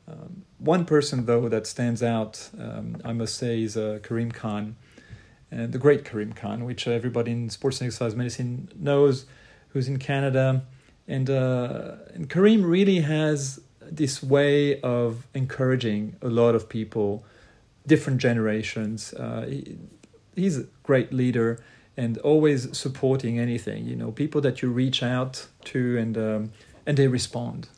Um, 0.09 0.43
one 0.57 0.85
person 0.85 1.25
though 1.25 1.47
that 1.49 1.67
stands 1.67 2.01
out, 2.01 2.49
um, 2.59 2.97
I 3.03 3.13
must 3.13 3.35
say, 3.35 3.61
is 3.61 3.77
uh, 3.77 3.99
Karim 4.03 4.31
Khan, 4.31 4.75
and 5.51 5.71
the 5.71 5.77
great 5.77 6.05
Karim 6.05 6.33
Khan, 6.33 6.65
which 6.65 6.87
everybody 6.87 7.31
in 7.31 7.49
sports 7.49 7.81
and 7.81 7.87
exercise 7.87 8.15
medicine 8.15 8.69
knows, 8.75 9.25
who's 9.69 9.87
in 9.87 9.97
Canada, 9.97 10.63
and 11.07 11.29
uh, 11.29 11.95
and 12.13 12.29
Karim 12.29 12.63
really 12.63 12.99
has 12.99 13.59
this 13.81 14.21
way 14.21 14.79
of 14.81 15.27
encouraging 15.33 16.15
a 16.21 16.29
lot 16.29 16.55
of 16.55 16.69
people, 16.69 17.25
different 17.87 18.19
generations. 18.19 19.13
Uh, 19.13 19.45
he, 19.47 19.77
he's 20.35 20.57
a 20.59 20.65
great 20.83 21.11
leader 21.11 21.59
and 21.97 22.17
always 22.19 22.77
supporting 22.77 23.39
anything. 23.39 23.85
You 23.85 23.95
know, 23.95 24.11
people 24.11 24.41
that 24.41 24.61
you 24.61 24.69
reach 24.71 25.03
out 25.03 25.47
to 25.65 25.97
and 25.97 26.17
um, 26.17 26.51
and 26.85 26.97
they 26.97 27.07
respond. 27.07 27.69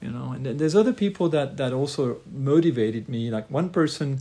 You 0.00 0.10
know, 0.10 0.32
and 0.32 0.46
there's 0.60 0.76
other 0.76 0.92
people 0.92 1.28
that 1.30 1.56
that 1.56 1.72
also 1.72 2.20
motivated 2.30 3.08
me. 3.08 3.30
Like 3.30 3.50
one 3.50 3.70
person 3.70 4.20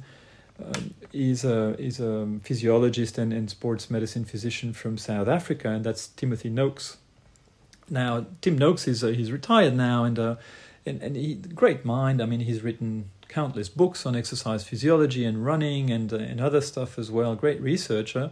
um, 0.63 0.93
is 1.13 1.45
a 1.45 1.79
is 1.79 1.99
a 1.99 2.27
physiologist 2.43 3.17
and, 3.17 3.31
and 3.31 3.49
sports 3.49 3.89
medicine 3.91 4.25
physician 4.25 4.73
from 4.73 4.97
South 4.97 5.27
Africa, 5.27 5.69
and 5.69 5.83
that's 5.83 6.07
Timothy 6.07 6.49
Noakes. 6.49 6.97
Now, 7.89 8.25
Tim 8.41 8.57
Noakes 8.57 8.87
is 8.87 9.03
uh, 9.03 9.07
he's 9.07 9.31
retired 9.31 9.75
now, 9.75 10.03
and 10.03 10.17
uh, 10.17 10.35
and 10.85 11.01
and 11.03 11.15
he 11.15 11.35
great 11.35 11.85
mind. 11.85 12.21
I 12.21 12.25
mean, 12.25 12.39
he's 12.39 12.63
written 12.63 13.11
countless 13.27 13.69
books 13.69 14.05
on 14.05 14.15
exercise 14.15 14.63
physiology 14.63 15.25
and 15.25 15.45
running 15.45 15.91
and 15.91 16.11
uh, 16.11 16.17
and 16.17 16.41
other 16.41 16.61
stuff 16.61 16.97
as 16.97 17.11
well. 17.11 17.35
Great 17.35 17.61
researcher 17.61 18.31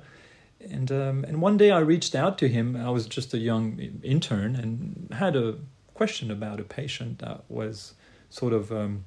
and 0.61 0.91
um, 0.91 1.23
and 1.25 1.41
one 1.41 1.57
day 1.57 1.71
I 1.71 1.79
reached 1.79 2.15
out 2.15 2.37
to 2.39 2.47
him. 2.47 2.75
I 2.75 2.89
was 2.89 3.05
just 3.05 3.33
a 3.33 3.37
young 3.37 3.79
intern 4.03 4.55
and 4.55 5.13
had 5.13 5.35
a 5.35 5.55
question 5.95 6.29
about 6.29 6.59
a 6.59 6.63
patient 6.63 7.19
that 7.19 7.43
was 7.49 7.95
sort 8.29 8.53
of 8.53 8.71
um, 8.71 9.03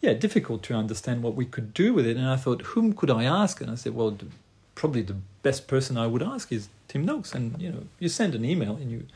yeah 0.00 0.12
difficult 0.12 0.62
to 0.64 0.74
understand 0.74 1.22
what 1.22 1.36
we 1.36 1.46
could 1.46 1.72
do 1.72 1.94
with 1.94 2.06
it. 2.06 2.16
And 2.16 2.26
I 2.26 2.36
thought, 2.36 2.62
whom 2.72 2.92
could 2.92 3.10
I 3.10 3.22
ask? 3.24 3.60
And 3.60 3.70
I 3.70 3.76
said, 3.76 3.94
well, 3.94 4.18
probably 4.74 5.02
the 5.02 5.16
best 5.42 5.68
person 5.68 5.96
I 5.96 6.08
would 6.08 6.22
ask 6.22 6.50
is 6.50 6.68
Tim 6.88 7.04
Noakes. 7.04 7.32
And 7.32 7.62
you 7.62 7.70
know, 7.70 7.84
you 8.00 8.08
send 8.08 8.34
an 8.34 8.44
email 8.44 8.74
and 8.74 8.90
you 8.90 9.06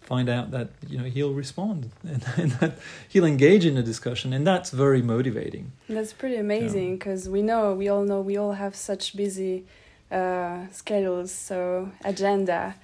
find 0.00 0.28
out 0.28 0.52
that 0.52 0.68
you 0.86 0.98
know 0.98 1.04
he'll 1.04 1.32
respond 1.32 1.90
and, 2.06 2.24
and 2.36 2.52
that 2.60 2.78
he'll 3.08 3.24
engage 3.24 3.64
in 3.64 3.76
a 3.78 3.82
discussion 3.82 4.34
and 4.34 4.46
that's 4.46 4.68
very 4.68 5.00
motivating 5.00 5.72
that's 5.88 6.12
pretty 6.12 6.36
amazing 6.36 6.98
because 6.98 7.26
we 7.26 7.40
know 7.40 7.72
we 7.72 7.88
all 7.88 8.04
know 8.04 8.20
we 8.20 8.36
all 8.36 8.52
have 8.52 8.76
such 8.76 9.16
busy 9.16 9.64
uh, 10.14 10.66
schedules, 10.70 11.32
so 11.32 11.90
agenda. 12.04 12.76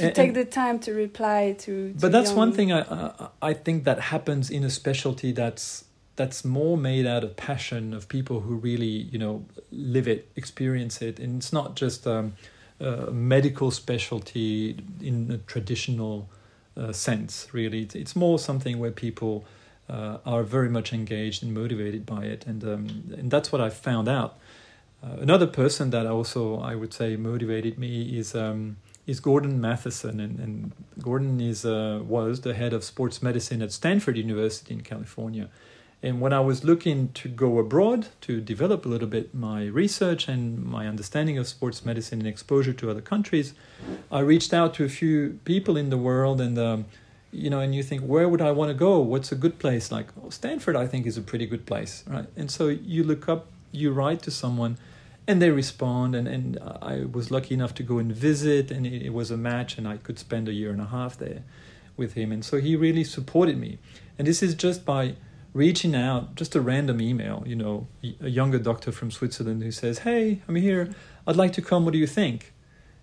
To 0.00 0.06
and, 0.06 0.14
take 0.14 0.34
the 0.34 0.44
time 0.44 0.78
to 0.80 0.92
reply 0.92 1.54
to. 1.60 1.92
to 1.92 1.94
but 2.00 2.10
that's 2.12 2.30
young... 2.30 2.38
one 2.38 2.52
thing 2.52 2.72
I, 2.72 2.80
I 2.80 3.28
I 3.50 3.52
think 3.52 3.84
that 3.84 4.00
happens 4.00 4.50
in 4.50 4.64
a 4.64 4.70
specialty 4.70 5.32
that's 5.32 5.84
that's 6.16 6.44
more 6.44 6.76
made 6.76 7.06
out 7.06 7.22
of 7.24 7.36
passion 7.36 7.94
of 7.94 8.08
people 8.08 8.40
who 8.40 8.56
really 8.56 9.08
you 9.12 9.18
know 9.18 9.44
live 9.70 10.08
it, 10.08 10.30
experience 10.36 11.02
it, 11.02 11.18
and 11.18 11.36
it's 11.38 11.52
not 11.52 11.76
just 11.76 12.06
um, 12.06 12.34
a 12.80 13.10
medical 13.10 13.70
specialty 13.70 14.76
in 15.00 15.30
a 15.30 15.38
traditional 15.38 16.28
uh, 16.76 16.92
sense. 16.92 17.48
Really, 17.52 17.82
it's, 17.82 17.94
it's 17.94 18.16
more 18.16 18.38
something 18.38 18.78
where 18.78 18.92
people. 18.92 19.44
Uh, 19.88 20.18
are 20.24 20.44
very 20.44 20.68
much 20.68 20.92
engaged 20.92 21.42
and 21.42 21.52
motivated 21.52 22.06
by 22.06 22.22
it, 22.22 22.46
and 22.46 22.62
um, 22.62 22.86
and 23.18 23.28
that's 23.28 23.50
what 23.50 23.60
I 23.60 23.70
found 23.70 24.06
out 24.08 24.38
uh, 25.02 25.16
another 25.20 25.46
person 25.46 25.90
that 25.90 26.06
also 26.06 26.58
I 26.60 26.74
would 26.74 26.92
say 26.92 27.16
motivated 27.16 27.78
me 27.78 28.18
is 28.18 28.34
um, 28.34 28.76
is 29.10 29.18
Gordon 29.18 29.60
Matheson, 29.60 30.20
and, 30.20 30.38
and 30.38 30.72
Gordon 31.02 31.40
is 31.40 31.64
uh, 31.64 32.00
was 32.06 32.42
the 32.42 32.54
head 32.54 32.72
of 32.72 32.84
sports 32.84 33.22
medicine 33.22 33.60
at 33.60 33.72
Stanford 33.72 34.16
University 34.16 34.72
in 34.72 34.82
California. 34.82 35.48
And 36.02 36.20
when 36.20 36.32
I 36.32 36.40
was 36.40 36.64
looking 36.64 37.08
to 37.20 37.28
go 37.28 37.58
abroad 37.58 38.06
to 38.22 38.40
develop 38.40 38.86
a 38.86 38.88
little 38.88 39.08
bit 39.08 39.34
my 39.34 39.66
research 39.66 40.28
and 40.28 40.64
my 40.64 40.86
understanding 40.86 41.36
of 41.38 41.46
sports 41.46 41.84
medicine 41.84 42.20
and 42.20 42.28
exposure 42.28 42.72
to 42.72 42.90
other 42.90 43.02
countries, 43.02 43.52
I 44.10 44.20
reached 44.20 44.54
out 44.54 44.72
to 44.74 44.84
a 44.84 44.88
few 44.88 45.40
people 45.44 45.76
in 45.76 45.90
the 45.90 45.98
world 45.98 46.40
and. 46.40 46.58
Um, 46.58 46.84
you 47.32 47.48
know, 47.48 47.60
and 47.60 47.72
you 47.72 47.84
think, 47.84 48.02
where 48.02 48.28
would 48.28 48.42
I 48.42 48.50
want 48.50 48.70
to 48.70 48.74
go? 48.74 48.98
What's 48.98 49.30
a 49.30 49.36
good 49.36 49.60
place? 49.60 49.92
Like 49.92 50.08
oh, 50.20 50.30
Stanford, 50.30 50.74
I 50.74 50.88
think 50.88 51.06
is 51.06 51.16
a 51.16 51.22
pretty 51.22 51.46
good 51.46 51.64
place, 51.64 52.02
right? 52.08 52.26
And 52.36 52.50
so 52.50 52.66
you 52.66 53.04
look 53.04 53.28
up, 53.28 53.46
you 53.70 53.92
write 53.92 54.20
to 54.22 54.32
someone, 54.32 54.78
and 55.30 55.40
they 55.40 55.50
respond 55.50 56.14
and, 56.14 56.26
and 56.28 56.58
i 56.82 57.04
was 57.04 57.30
lucky 57.30 57.54
enough 57.54 57.74
to 57.74 57.82
go 57.82 57.98
and 57.98 58.12
visit 58.12 58.70
and 58.70 58.86
it, 58.86 59.02
it, 59.08 59.12
was 59.12 59.30
a 59.30 59.36
match 59.36 59.78
and 59.78 59.86
i 59.86 59.96
could 59.96 60.18
spend 60.18 60.48
a 60.48 60.52
year 60.52 60.70
and 60.70 60.80
a 60.80 60.86
half 60.86 61.16
there 61.18 61.42
with 62.00 62.14
him. 62.14 62.32
And 62.32 62.44
so 62.44 62.58
he 62.58 62.74
really 62.74 63.04
supported 63.04 63.56
me. 63.56 63.78
And 64.18 64.26
this 64.26 64.42
is 64.42 64.54
just 64.54 64.84
by 64.84 65.14
reaching 65.52 65.94
out 65.94 66.34
just 66.34 66.54
a 66.54 66.60
random 66.60 67.00
email 67.00 67.42
you 67.44 67.56
know 67.56 67.88
a 68.20 68.28
younger 68.28 68.56
doctor 68.56 68.92
from 68.92 69.10
switzerland 69.10 69.60
who 69.64 69.72
says 69.72 69.98
hey 69.98 70.40
i'm 70.46 70.54
here. 70.54 70.88
I'd 71.26 71.34
like 71.34 71.52
to 71.54 71.62
come. 71.62 71.84
What 71.84 71.92
do 71.92 71.98
you 71.98 72.06
think? 72.06 72.52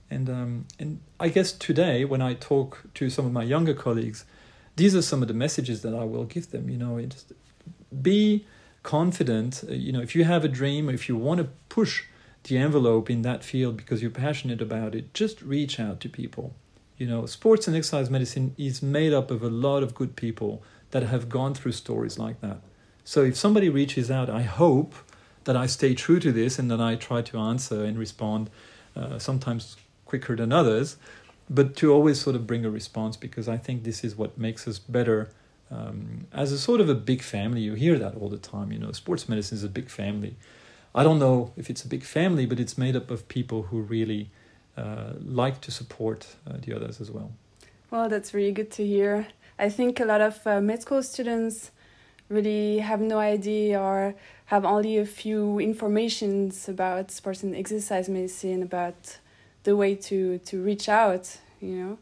And 0.09 0.29
um, 0.29 0.65
and 0.79 1.01
i 1.19 1.27
guess 1.27 1.51
today 1.51 2.05
when 2.05 2.21
i 2.21 2.33
talk 2.33 2.83
to 2.93 3.09
some 3.09 3.25
of 3.25 3.33
my 3.33 3.43
younger 3.43 3.73
colleagues 3.73 4.23
these 4.77 4.95
are 4.95 5.01
some 5.01 5.21
of 5.21 5.27
the 5.27 5.33
messages 5.33 5.81
that 5.81 5.93
i 5.93 6.05
will 6.05 6.23
give 6.23 6.51
them 6.51 6.69
you 6.69 6.77
know 6.77 7.01
just 7.01 7.33
be 8.01 8.45
confident 8.83 9.65
you 9.67 9.91
know 9.91 9.99
if 9.99 10.15
you 10.15 10.23
have 10.23 10.45
a 10.45 10.47
dream 10.47 10.87
if 10.89 11.09
you 11.09 11.17
want 11.17 11.39
to 11.39 11.49
push 11.67 12.05
the 12.47 12.57
envelope 12.57 13.09
in 13.09 13.21
that 13.21 13.43
field 13.43 13.77
because 13.77 14.01
you're 14.01 14.11
passionate 14.11 14.61
about 14.61 14.95
it, 14.95 15.13
just 15.13 15.41
reach 15.41 15.79
out 15.79 15.99
to 16.01 16.09
people. 16.09 16.53
You 16.97 17.07
know, 17.07 17.25
sports 17.25 17.67
and 17.67 17.75
exercise 17.75 18.09
medicine 18.09 18.55
is 18.57 18.81
made 18.81 19.13
up 19.13 19.29
of 19.29 19.43
a 19.43 19.49
lot 19.49 19.83
of 19.83 19.93
good 19.93 20.15
people 20.15 20.63
that 20.91 21.03
have 21.03 21.29
gone 21.29 21.53
through 21.53 21.73
stories 21.73 22.17
like 22.17 22.41
that. 22.41 22.59
So 23.03 23.23
if 23.23 23.37
somebody 23.37 23.69
reaches 23.69 24.09
out, 24.09 24.29
I 24.29 24.41
hope 24.41 24.95
that 25.43 25.55
I 25.55 25.65
stay 25.65 25.93
true 25.93 26.19
to 26.19 26.31
this 26.31 26.59
and 26.59 26.69
that 26.71 26.81
I 26.81 26.95
try 26.95 27.21
to 27.21 27.37
answer 27.37 27.83
and 27.83 27.97
respond, 27.97 28.49
uh, 28.95 29.19
sometimes 29.19 29.77
quicker 30.05 30.35
than 30.35 30.51
others, 30.51 30.97
but 31.49 31.75
to 31.77 31.93
always 31.93 32.19
sort 32.19 32.35
of 32.35 32.45
bring 32.45 32.65
a 32.65 32.69
response 32.69 33.15
because 33.15 33.47
I 33.47 33.57
think 33.57 33.83
this 33.83 34.03
is 34.03 34.15
what 34.15 34.37
makes 34.37 34.67
us 34.67 34.79
better 34.79 35.29
um, 35.71 36.27
as 36.33 36.51
a 36.51 36.57
sort 36.57 36.81
of 36.81 36.89
a 36.89 36.95
big 36.95 37.21
family. 37.21 37.61
You 37.61 37.73
hear 37.75 37.97
that 37.99 38.15
all 38.15 38.29
the 38.29 38.37
time. 38.37 38.71
You 38.71 38.79
know, 38.79 38.91
sports 38.91 39.29
medicine 39.29 39.57
is 39.57 39.63
a 39.63 39.69
big 39.69 39.89
family. 39.89 40.35
I 40.93 41.03
don't 41.03 41.19
know 41.19 41.51
if 41.55 41.69
it's 41.69 41.83
a 41.83 41.87
big 41.87 42.03
family, 42.03 42.45
but 42.45 42.59
it's 42.59 42.77
made 42.77 42.95
up 42.95 43.11
of 43.11 43.27
people 43.27 43.63
who 43.63 43.81
really 43.81 44.29
uh, 44.77 45.13
like 45.23 45.61
to 45.61 45.71
support 45.71 46.35
uh, 46.47 46.53
the 46.61 46.73
others 46.73 47.01
as 47.01 47.11
well. 47.11 47.31
Well, 47.91 48.09
that's 48.09 48.33
really 48.33 48.51
good 48.51 48.71
to 48.71 48.85
hear. 48.85 49.27
I 49.59 49.69
think 49.69 49.99
a 49.99 50.05
lot 50.05 50.21
of 50.21 50.45
uh, 50.45 50.61
med 50.61 50.81
school 50.81 51.01
students 51.01 51.71
really 52.29 52.79
have 52.79 53.01
no 53.01 53.19
idea 53.19 53.79
or 53.79 54.15
have 54.45 54.65
only 54.65 54.97
a 54.97 55.05
few 55.05 55.59
informations 55.59 56.67
about 56.67 57.11
sports 57.11 57.43
and 57.43 57.55
exercise 57.55 58.09
medicine, 58.09 58.61
about 58.61 59.17
the 59.63 59.75
way 59.75 59.95
to, 59.95 60.37
to 60.39 60.61
reach 60.61 60.89
out, 60.89 61.37
you 61.61 61.75
know, 61.75 61.97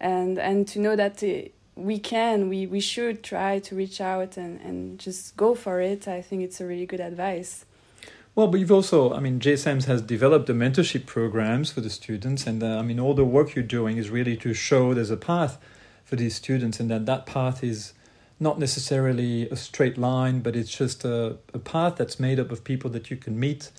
and 0.00 0.38
and 0.38 0.68
to 0.68 0.78
know 0.78 0.96
that 0.96 1.22
uh, 1.22 1.48
we 1.74 1.98
can, 1.98 2.48
we, 2.48 2.66
we 2.66 2.80
should 2.80 3.22
try 3.22 3.58
to 3.58 3.74
reach 3.74 4.00
out 4.00 4.36
and, 4.36 4.60
and 4.60 4.98
just 4.98 5.36
go 5.36 5.54
for 5.54 5.80
it. 5.80 6.06
I 6.06 6.20
think 6.20 6.42
it's 6.42 6.60
a 6.60 6.66
really 6.66 6.86
good 6.86 7.00
advice. 7.00 7.64
Well, 8.34 8.46
but 8.46 8.60
you've 8.60 8.72
also, 8.72 9.12
I 9.12 9.20
mean, 9.20 9.40
JSEMS 9.40 9.84
has 9.84 10.00
developed 10.00 10.46
the 10.46 10.54
mentorship 10.54 11.04
programs 11.04 11.70
for 11.70 11.82
the 11.82 11.90
students, 11.90 12.46
and 12.46 12.62
uh, 12.62 12.78
I 12.78 12.82
mean, 12.82 12.98
all 12.98 13.12
the 13.12 13.26
work 13.26 13.54
you're 13.54 13.62
doing 13.62 13.98
is 13.98 14.08
really 14.08 14.38
to 14.38 14.54
show 14.54 14.94
there's 14.94 15.10
a 15.10 15.18
path 15.18 15.58
for 16.02 16.16
these 16.16 16.34
students, 16.34 16.80
and 16.80 16.90
that 16.90 17.04
that 17.04 17.26
path 17.26 17.62
is 17.62 17.92
not 18.40 18.58
necessarily 18.58 19.50
a 19.50 19.56
straight 19.56 19.98
line, 19.98 20.40
but 20.40 20.56
it's 20.56 20.74
just 20.74 21.04
a, 21.04 21.36
a 21.52 21.58
path 21.58 21.96
that's 21.96 22.18
made 22.18 22.40
up 22.40 22.50
of 22.50 22.64
people 22.64 22.88
that 22.90 23.10
you 23.10 23.18
can 23.18 23.38
meet, 23.38 23.70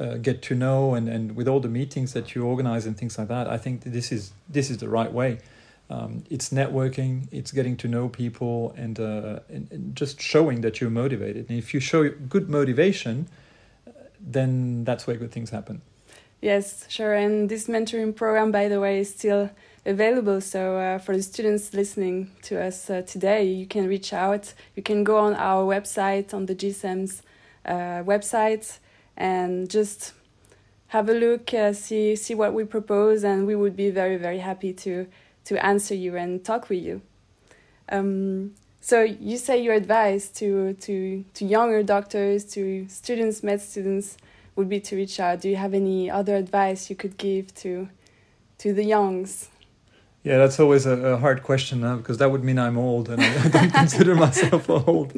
uh, 0.00 0.14
get 0.14 0.40
to 0.40 0.54
know, 0.54 0.94
and, 0.94 1.06
and 1.06 1.36
with 1.36 1.46
all 1.46 1.60
the 1.60 1.68
meetings 1.68 2.14
that 2.14 2.34
you 2.34 2.44
organize 2.44 2.86
and 2.86 2.96
things 2.96 3.18
like 3.18 3.28
that, 3.28 3.46
I 3.46 3.58
think 3.58 3.82
this 3.82 4.10
is 4.10 4.32
this 4.48 4.70
is 4.70 4.78
the 4.78 4.88
right 4.88 5.12
way. 5.12 5.38
Um, 5.90 6.24
it's 6.30 6.48
networking, 6.48 7.28
it's 7.30 7.52
getting 7.52 7.76
to 7.78 7.88
know 7.88 8.08
people, 8.08 8.74
and, 8.74 8.98
uh, 8.98 9.40
and, 9.50 9.70
and 9.70 9.94
just 9.94 10.20
showing 10.20 10.62
that 10.62 10.80
you're 10.80 10.90
motivated. 10.90 11.50
And 11.50 11.58
if 11.58 11.74
you 11.74 11.80
show 11.80 12.08
good 12.08 12.48
motivation, 12.48 13.28
then 14.20 14.84
that's 14.84 15.06
where 15.06 15.16
good 15.16 15.32
things 15.32 15.50
happen. 15.50 15.82
Yes, 16.40 16.86
sure. 16.88 17.14
And 17.14 17.48
this 17.48 17.66
mentoring 17.66 18.14
program, 18.14 18.52
by 18.52 18.68
the 18.68 18.80
way, 18.80 19.00
is 19.00 19.12
still 19.12 19.50
available. 19.84 20.40
So 20.40 20.76
uh, 20.76 20.98
for 20.98 21.16
the 21.16 21.22
students 21.22 21.74
listening 21.74 22.30
to 22.42 22.62
us 22.62 22.88
uh, 22.88 23.02
today, 23.02 23.44
you 23.44 23.66
can 23.66 23.88
reach 23.88 24.12
out. 24.12 24.54
You 24.76 24.82
can 24.82 25.02
go 25.02 25.18
on 25.18 25.34
our 25.34 25.64
website, 25.64 26.32
on 26.32 26.46
the 26.46 26.54
JSEMS 26.54 27.22
uh, 27.66 28.04
website, 28.04 28.78
and 29.16 29.68
just 29.68 30.12
have 30.88 31.08
a 31.08 31.14
look, 31.14 31.52
uh, 31.52 31.72
see 31.72 32.16
see 32.16 32.34
what 32.34 32.54
we 32.54 32.64
propose, 32.64 33.24
and 33.24 33.46
we 33.46 33.54
would 33.54 33.76
be 33.76 33.90
very 33.90 34.16
very 34.16 34.38
happy 34.38 34.72
to 34.72 35.06
to 35.44 35.64
answer 35.64 35.94
you 35.94 36.16
and 36.16 36.44
talk 36.44 36.68
with 36.68 36.82
you. 36.82 37.02
Um, 37.90 38.54
so 38.80 39.02
you 39.02 39.36
say 39.36 39.62
your 39.62 39.74
advice 39.74 40.28
to 40.40 40.74
to 40.74 41.24
to 41.34 41.44
younger 41.44 41.82
doctors, 41.82 42.44
to 42.54 42.86
students, 42.88 43.42
med 43.42 43.60
students, 43.60 44.16
would 44.56 44.68
be 44.68 44.80
to 44.80 44.96
reach 44.96 45.20
out. 45.20 45.40
Do 45.40 45.48
you 45.48 45.56
have 45.56 45.74
any 45.74 46.10
other 46.10 46.36
advice 46.36 46.90
you 46.90 46.96
could 46.96 47.16
give 47.16 47.54
to 47.56 47.88
to 48.58 48.72
the 48.72 48.84
youngs? 48.84 49.48
Yeah, 50.24 50.38
that's 50.38 50.58
always 50.60 50.84
a, 50.84 51.14
a 51.14 51.16
hard 51.16 51.42
question 51.42 51.80
now 51.80 51.96
because 51.96 52.18
that 52.18 52.30
would 52.30 52.44
mean 52.44 52.58
I'm 52.58 52.76
old, 52.76 53.08
and 53.08 53.22
I 53.22 53.48
don't 53.48 53.70
consider 53.82 54.14
myself 54.14 54.68
old. 54.68 55.12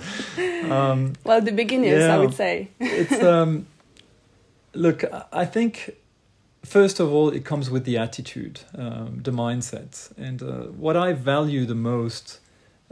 Um, 0.71 1.15
well, 1.25 1.41
the 1.41 1.53
beginners, 1.53 2.03
yeah, 2.03 2.15
I 2.15 2.19
would 2.19 2.35
say. 2.35 2.69
it's 2.79 3.23
um, 3.23 3.67
look, 4.75 5.05
I 5.33 5.45
think 5.45 5.97
first 6.65 7.01
of 7.01 7.13
all, 7.13 7.31
it 7.31 7.45
comes 7.45 7.71
with 7.71 7.85
the 7.85 7.97
attitude, 7.99 8.61
um, 8.77 9.21
the 9.23 9.31
mindset, 9.31 10.13
and 10.17 10.43
uh, 10.43 10.47
what 10.85 10.97
I 10.97 11.13
value 11.13 11.65
the 11.67 11.75
most. 11.75 12.41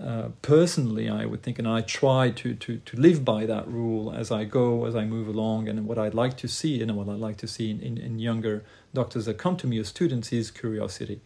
Uh, 0.00 0.28
personally, 0.42 1.08
I 1.08 1.24
would 1.24 1.42
think, 1.42 1.58
and 1.58 1.66
I 1.66 1.80
try 1.80 2.30
to, 2.30 2.54
to, 2.54 2.78
to 2.78 2.96
live 2.96 3.24
by 3.24 3.46
that 3.46 3.66
rule 3.66 4.12
as 4.12 4.30
I 4.30 4.44
go, 4.44 4.84
as 4.84 4.94
I 4.94 5.04
move 5.04 5.26
along, 5.26 5.68
and 5.68 5.86
what 5.88 5.98
I'd 5.98 6.14
like 6.14 6.36
to 6.36 6.48
see, 6.48 6.80
and 6.80 6.94
what 6.96 7.08
I'd 7.08 7.18
like 7.18 7.36
to 7.38 7.48
see 7.48 7.70
in, 7.72 7.80
in, 7.80 7.98
in 7.98 8.18
younger 8.20 8.64
doctors 8.94 9.24
that 9.24 9.38
come 9.38 9.56
to 9.56 9.66
me 9.66 9.78
as 9.78 9.88
students 9.88 10.32
is 10.32 10.52
curiosity. 10.52 11.20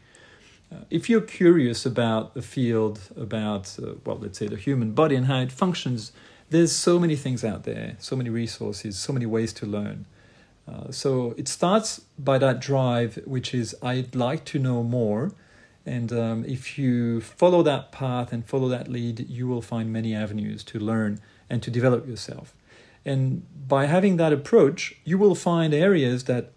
Uh, 0.73 0.85
if 0.89 1.11
you're 1.11 1.21
curious 1.21 1.85
about 1.85 2.33
the 2.33 2.41
field, 2.41 3.01
about, 3.15 3.79
uh, 3.79 3.93
well, 4.07 4.17
let's 4.17 4.39
say 4.39 4.47
the 4.47 4.57
human 4.57 4.93
body 4.93 5.17
and 5.17 5.27
how 5.27 5.41
it 5.41 5.53
functions, 5.53 6.13
there's 6.49 6.73
so 6.73 6.99
many 6.99 7.17
things 7.17 7.45
out 7.45 7.65
there, 7.65 7.97
so 7.99 8.17
many 8.17 8.31
resources, 8.31 8.99
so 8.99 9.13
many 9.13 9.27
ways 9.27 9.53
to 9.53 9.67
learn. 9.67 10.07
Uh, 10.67 10.91
so 10.91 11.35
it 11.37 11.47
starts 11.47 12.01
by 12.19 12.39
that 12.39 12.59
drive, 12.61 13.21
which 13.27 13.53
is 13.53 13.75
I'd 13.83 14.15
like 14.15 14.47
to 14.47 14.59
know 14.59 14.83
more. 14.83 15.33
And 15.85 16.13
um, 16.13 16.45
if 16.45 16.79
you 16.79 17.21
follow 17.21 17.63
that 17.63 17.91
path 17.91 18.33
and 18.33 18.47
follow 18.47 18.69
that 18.69 18.89
lead, 18.89 19.29
you 19.29 19.49
will 19.49 19.63
find 19.63 19.93
many 19.93 20.15
avenues 20.15 20.63
to 20.65 20.79
learn 20.79 21.21
and 21.51 21.63
to 21.63 21.71
develop 21.71 22.07
yourself. 22.07 22.55
And 23.05 23.45
by 23.69 23.87
having 23.87 24.17
that 24.17 24.33
approach, 24.33 24.97
you 25.05 25.19
will 25.19 25.35
find 25.35 25.75
areas 25.75 26.25
that 26.25 26.53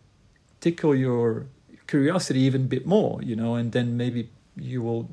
tickle 0.62 0.96
your 0.96 1.48
curiosity 1.88 2.42
even 2.42 2.62
a 2.62 2.68
bit 2.68 2.86
more, 2.86 3.22
you 3.24 3.36
know, 3.36 3.56
and 3.56 3.72
then 3.72 3.98
maybe 3.98 4.30
you 4.56 4.82
will 4.82 5.10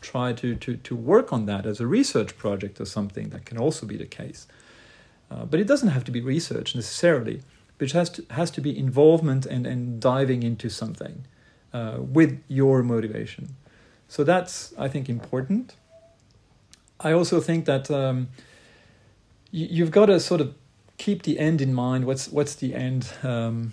try 0.00 0.32
to, 0.32 0.56
to, 0.56 0.76
to 0.76 0.96
work 0.96 1.32
on 1.32 1.46
that 1.46 1.66
as 1.66 1.78
a 1.78 1.86
research 1.86 2.36
project 2.36 2.80
or 2.80 2.84
something. 2.84 3.28
That 3.28 3.44
can 3.44 3.58
also 3.58 3.86
be 3.86 3.96
the 3.96 4.06
case. 4.06 4.48
Uh, 5.30 5.44
but 5.44 5.60
it 5.60 5.68
doesn't 5.68 5.90
have 5.90 6.02
to 6.04 6.10
be 6.10 6.20
research 6.20 6.74
necessarily 6.74 7.42
which 7.80 7.92
has 7.92 8.10
to, 8.10 8.24
has 8.30 8.50
to 8.52 8.60
be 8.60 8.78
involvement 8.78 9.46
and, 9.46 9.66
and 9.66 10.00
diving 10.00 10.42
into 10.42 10.68
something 10.68 11.24
uh, 11.72 11.98
with 11.98 12.42
your 12.48 12.82
motivation. 12.82 13.56
So 14.08 14.24
that's, 14.24 14.74
I 14.78 14.88
think, 14.88 15.08
important. 15.08 15.74
I 16.98 17.12
also 17.12 17.40
think 17.40 17.64
that 17.66 17.90
um, 17.90 18.28
you, 19.50 19.66
you've 19.70 19.90
got 19.90 20.06
to 20.06 20.20
sort 20.20 20.40
of 20.40 20.54
keep 20.98 21.22
the 21.22 21.38
end 21.38 21.60
in 21.62 21.72
mind. 21.72 22.04
What's 22.04 22.28
what's 22.28 22.54
the 22.54 22.74
end? 22.74 23.10
Um, 23.22 23.72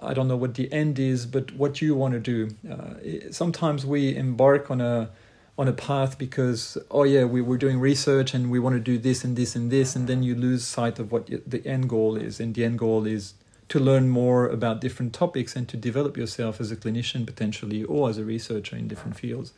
I 0.00 0.14
don't 0.14 0.28
know 0.28 0.36
what 0.36 0.54
the 0.54 0.72
end 0.72 0.98
is, 0.98 1.26
but 1.26 1.52
what 1.52 1.82
you 1.82 1.94
want 1.94 2.14
to 2.14 2.20
do. 2.20 2.54
Uh, 2.70 3.32
sometimes 3.32 3.84
we 3.84 4.14
embark 4.14 4.70
on 4.70 4.80
a 4.80 5.10
on 5.58 5.66
a 5.66 5.72
path 5.72 6.16
because 6.18 6.78
oh 6.90 7.02
yeah 7.02 7.24
we 7.24 7.42
were 7.42 7.58
doing 7.58 7.80
research 7.80 8.32
and 8.32 8.48
we 8.48 8.60
want 8.60 8.74
to 8.76 8.80
do 8.80 8.96
this 8.96 9.24
and 9.24 9.36
this 9.36 9.56
and 9.56 9.72
this 9.72 9.96
and 9.96 10.06
then 10.06 10.22
you 10.22 10.36
lose 10.36 10.64
sight 10.64 11.00
of 11.00 11.10
what 11.10 11.26
the 11.26 11.66
end 11.66 11.88
goal 11.88 12.14
is 12.14 12.38
and 12.38 12.54
the 12.54 12.64
end 12.64 12.78
goal 12.78 13.06
is 13.06 13.34
to 13.68 13.78
learn 13.78 14.08
more 14.08 14.48
about 14.48 14.80
different 14.80 15.12
topics 15.12 15.54
and 15.54 15.68
to 15.68 15.76
develop 15.76 16.16
yourself 16.16 16.60
as 16.60 16.70
a 16.70 16.76
clinician 16.76 17.26
potentially 17.26 17.84
or 17.84 18.08
as 18.08 18.18
a 18.18 18.24
researcher 18.24 18.76
in 18.76 18.88
different 18.88 19.18
fields. 19.18 19.52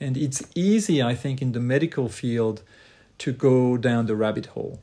And 0.00 0.16
it's 0.16 0.42
easy, 0.54 1.02
I 1.02 1.14
think, 1.14 1.40
in 1.40 1.52
the 1.52 1.60
medical 1.60 2.08
field 2.08 2.62
to 3.18 3.32
go 3.32 3.76
down 3.76 4.06
the 4.06 4.16
rabbit 4.16 4.46
hole. 4.46 4.80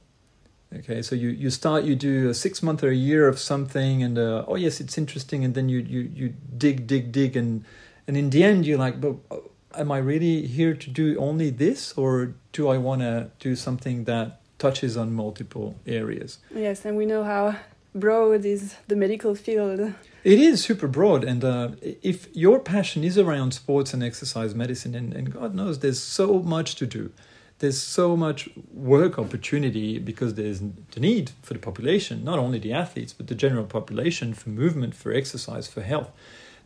Okay, 0.76 1.04
so 1.04 1.14
you, 1.14 1.30
you 1.30 1.52
start, 1.52 1.84
you 1.84 1.96
do 1.96 2.30
a 2.30 2.34
six 2.34 2.64
month 2.64 2.84
or 2.84 2.90
a 2.90 2.96
year 2.96 3.28
of 3.28 3.38
something, 3.38 4.02
and 4.02 4.18
uh, 4.18 4.44
oh 4.48 4.56
yes, 4.56 4.80
it's 4.80 4.98
interesting, 4.98 5.46
and 5.46 5.54
then 5.54 5.70
you, 5.70 5.80
you, 5.80 6.10
you 6.16 6.34
dig, 6.58 6.88
dig, 6.88 7.12
dig, 7.12 7.38
and 7.38 7.64
and 8.08 8.18
in 8.18 8.32
the 8.32 8.44
end, 8.44 8.66
you're 8.66 8.80
like, 8.80 9.00
but 9.00 9.16
uh, 9.30 9.38
am 9.76 9.92
I 9.92 10.00
really 10.00 10.48
here 10.48 10.74
to 10.74 10.90
do 10.90 11.16
only 11.20 11.52
this, 11.52 11.94
or 11.94 12.34
do 12.54 12.70
I 12.70 12.78
want 12.78 13.02
to 13.02 13.30
do 13.40 13.56
something 13.56 14.06
that 14.06 14.42
touches 14.58 14.98
on 14.98 15.14
multiple 15.14 15.76
areas? 15.86 16.40
Yes, 16.54 16.86
and 16.86 16.98
we 16.98 17.06
know 17.06 17.24
how 17.24 17.56
broad 17.94 18.46
is 18.46 18.76
the 18.88 18.96
medical 18.96 19.36
field. 19.36 19.94
It 20.24 20.40
is 20.40 20.64
super 20.64 20.88
broad, 20.88 21.24
and 21.24 21.44
uh, 21.44 21.72
if 21.82 22.34
your 22.34 22.60
passion 22.60 23.04
is 23.04 23.18
around 23.18 23.54
sports 23.54 23.94
and 23.94 24.02
exercise 24.02 24.56
medicine, 24.56 24.96
and, 24.96 25.14
and 25.14 25.34
God 25.34 25.54
knows 25.54 25.80
there's 25.80 26.00
so 26.00 26.42
much 26.42 26.76
to 26.76 26.86
do, 26.86 27.12
there's 27.60 27.82
so 27.82 28.16
much 28.16 28.50
work 28.74 29.20
opportunity 29.20 30.00
because 30.00 30.34
there's 30.36 30.60
the 30.60 31.00
need 31.00 31.32
for 31.42 31.54
the 31.54 31.60
population, 31.60 32.24
not 32.24 32.40
only 32.40 32.60
the 32.60 32.74
athletes, 32.74 33.14
but 33.14 33.28
the 33.28 33.36
general 33.36 33.66
population 33.66 34.34
for 34.34 34.50
movement, 34.50 34.96
for 34.96 35.14
exercise, 35.14 35.68
for 35.68 35.82
health. 35.82 36.12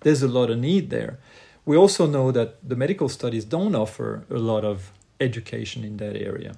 There's 0.02 0.24
a 0.24 0.28
lot 0.28 0.50
of 0.50 0.60
need 0.60 0.90
there. 0.90 1.20
We 1.66 1.76
also 1.76 2.08
know 2.08 2.32
that 2.32 2.68
the 2.68 2.76
medical 2.76 3.10
studies 3.10 3.44
don't 3.44 3.76
offer 3.76 4.24
a 4.30 4.38
lot 4.40 4.64
of 4.64 4.92
education 5.20 5.84
in 5.84 5.98
that 5.98 6.16
area. 6.16 6.56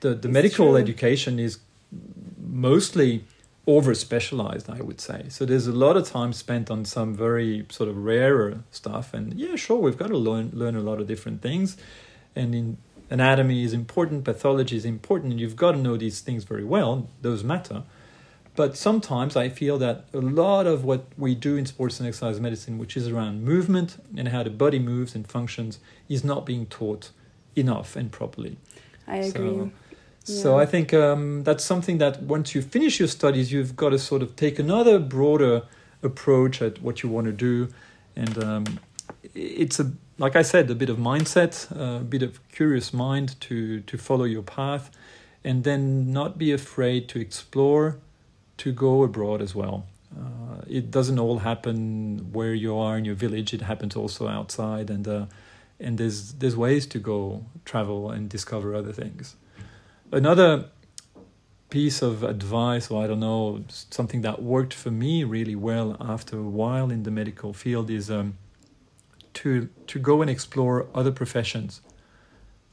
The, 0.00 0.14
the 0.14 0.28
medical 0.28 0.68
true. 0.68 0.76
education 0.76 1.38
is 1.38 1.58
mostly 2.38 3.24
over 3.66 3.94
specialized, 3.94 4.70
I 4.70 4.80
would 4.80 5.00
say. 5.00 5.26
So 5.28 5.44
there's 5.44 5.66
a 5.66 5.72
lot 5.72 5.96
of 5.96 6.08
time 6.08 6.32
spent 6.32 6.70
on 6.70 6.84
some 6.84 7.14
very 7.14 7.66
sort 7.68 7.88
of 7.88 7.96
rarer 7.96 8.64
stuff. 8.70 9.12
And 9.14 9.34
yeah, 9.34 9.56
sure, 9.56 9.78
we've 9.78 9.98
got 9.98 10.08
to 10.08 10.16
learn 10.16 10.50
learn 10.52 10.76
a 10.76 10.80
lot 10.80 11.00
of 11.00 11.06
different 11.06 11.42
things. 11.42 11.76
And 12.34 12.54
in 12.54 12.76
anatomy 13.10 13.64
is 13.64 13.72
important, 13.72 14.24
pathology 14.24 14.76
is 14.76 14.84
important, 14.84 15.32
and 15.32 15.40
you've 15.40 15.56
got 15.56 15.72
to 15.72 15.78
know 15.78 15.96
these 15.96 16.20
things 16.20 16.44
very 16.44 16.64
well. 16.64 17.08
Those 17.20 17.44
matter. 17.44 17.82
But 18.56 18.76
sometimes 18.76 19.36
I 19.36 19.48
feel 19.48 19.78
that 19.78 20.06
a 20.12 20.18
lot 20.18 20.66
of 20.66 20.84
what 20.84 21.06
we 21.16 21.34
do 21.34 21.56
in 21.56 21.66
sports 21.66 22.00
and 22.00 22.08
exercise 22.08 22.40
medicine, 22.40 22.78
which 22.78 22.96
is 22.96 23.08
around 23.08 23.44
movement 23.44 24.02
and 24.16 24.28
how 24.28 24.42
the 24.42 24.50
body 24.50 24.78
moves 24.78 25.14
and 25.14 25.26
functions, 25.26 25.78
is 26.08 26.24
not 26.24 26.44
being 26.44 26.66
taught 26.66 27.10
enough 27.54 27.94
and 27.96 28.10
properly. 28.10 28.58
I 29.06 29.18
agree. 29.18 29.48
So, 29.48 29.70
so 30.24 30.58
I 30.58 30.66
think 30.66 30.92
um, 30.92 31.44
that's 31.44 31.64
something 31.64 31.98
that 31.98 32.22
once 32.22 32.54
you 32.54 32.62
finish 32.62 32.98
your 32.98 33.08
studies, 33.08 33.52
you've 33.52 33.74
got 33.76 33.90
to 33.90 33.98
sort 33.98 34.22
of 34.22 34.36
take 34.36 34.58
another 34.58 34.98
broader 34.98 35.62
approach 36.02 36.62
at 36.62 36.80
what 36.82 37.02
you 37.02 37.08
want 37.08 37.26
to 37.26 37.32
do, 37.32 37.68
and 38.16 38.42
um, 38.42 38.80
it's 39.34 39.80
a 39.80 39.92
like 40.18 40.36
I 40.36 40.42
said, 40.42 40.70
a 40.70 40.74
bit 40.74 40.90
of 40.90 40.98
mindset, 40.98 41.70
a 41.74 42.04
bit 42.04 42.22
of 42.22 42.46
curious 42.52 42.92
mind 42.92 43.40
to 43.40 43.80
to 43.80 43.98
follow 43.98 44.24
your 44.24 44.42
path, 44.42 44.90
and 45.42 45.64
then 45.64 46.12
not 46.12 46.36
be 46.36 46.52
afraid 46.52 47.08
to 47.08 47.20
explore, 47.20 47.96
to 48.58 48.72
go 48.72 49.02
abroad 49.02 49.40
as 49.40 49.54
well. 49.54 49.86
Uh, 50.14 50.60
it 50.68 50.90
doesn't 50.90 51.18
all 51.18 51.38
happen 51.38 52.32
where 52.32 52.52
you 52.52 52.76
are 52.76 52.98
in 52.98 53.04
your 53.04 53.14
village. 53.14 53.54
It 53.54 53.62
happens 53.62 53.96
also 53.96 54.28
outside, 54.28 54.90
and 54.90 55.08
uh, 55.08 55.26
and 55.80 55.96
there's 55.96 56.34
there's 56.34 56.56
ways 56.56 56.86
to 56.88 56.98
go 56.98 57.46
travel 57.64 58.10
and 58.10 58.28
discover 58.28 58.74
other 58.74 58.92
things. 58.92 59.36
Another 60.12 60.66
piece 61.70 62.02
of 62.02 62.24
advice, 62.24 62.90
or 62.90 63.04
I 63.04 63.06
don't 63.06 63.20
know, 63.20 63.64
something 63.68 64.22
that 64.22 64.42
worked 64.42 64.74
for 64.74 64.90
me 64.90 65.22
really 65.22 65.54
well 65.54 65.96
after 66.00 66.38
a 66.38 66.42
while 66.42 66.90
in 66.90 67.04
the 67.04 67.12
medical 67.12 67.52
field 67.52 67.90
is 67.90 68.10
um, 68.10 68.36
to 69.34 69.68
to 69.86 69.98
go 69.98 70.20
and 70.20 70.30
explore 70.30 70.88
other 70.94 71.12
professions. 71.12 71.80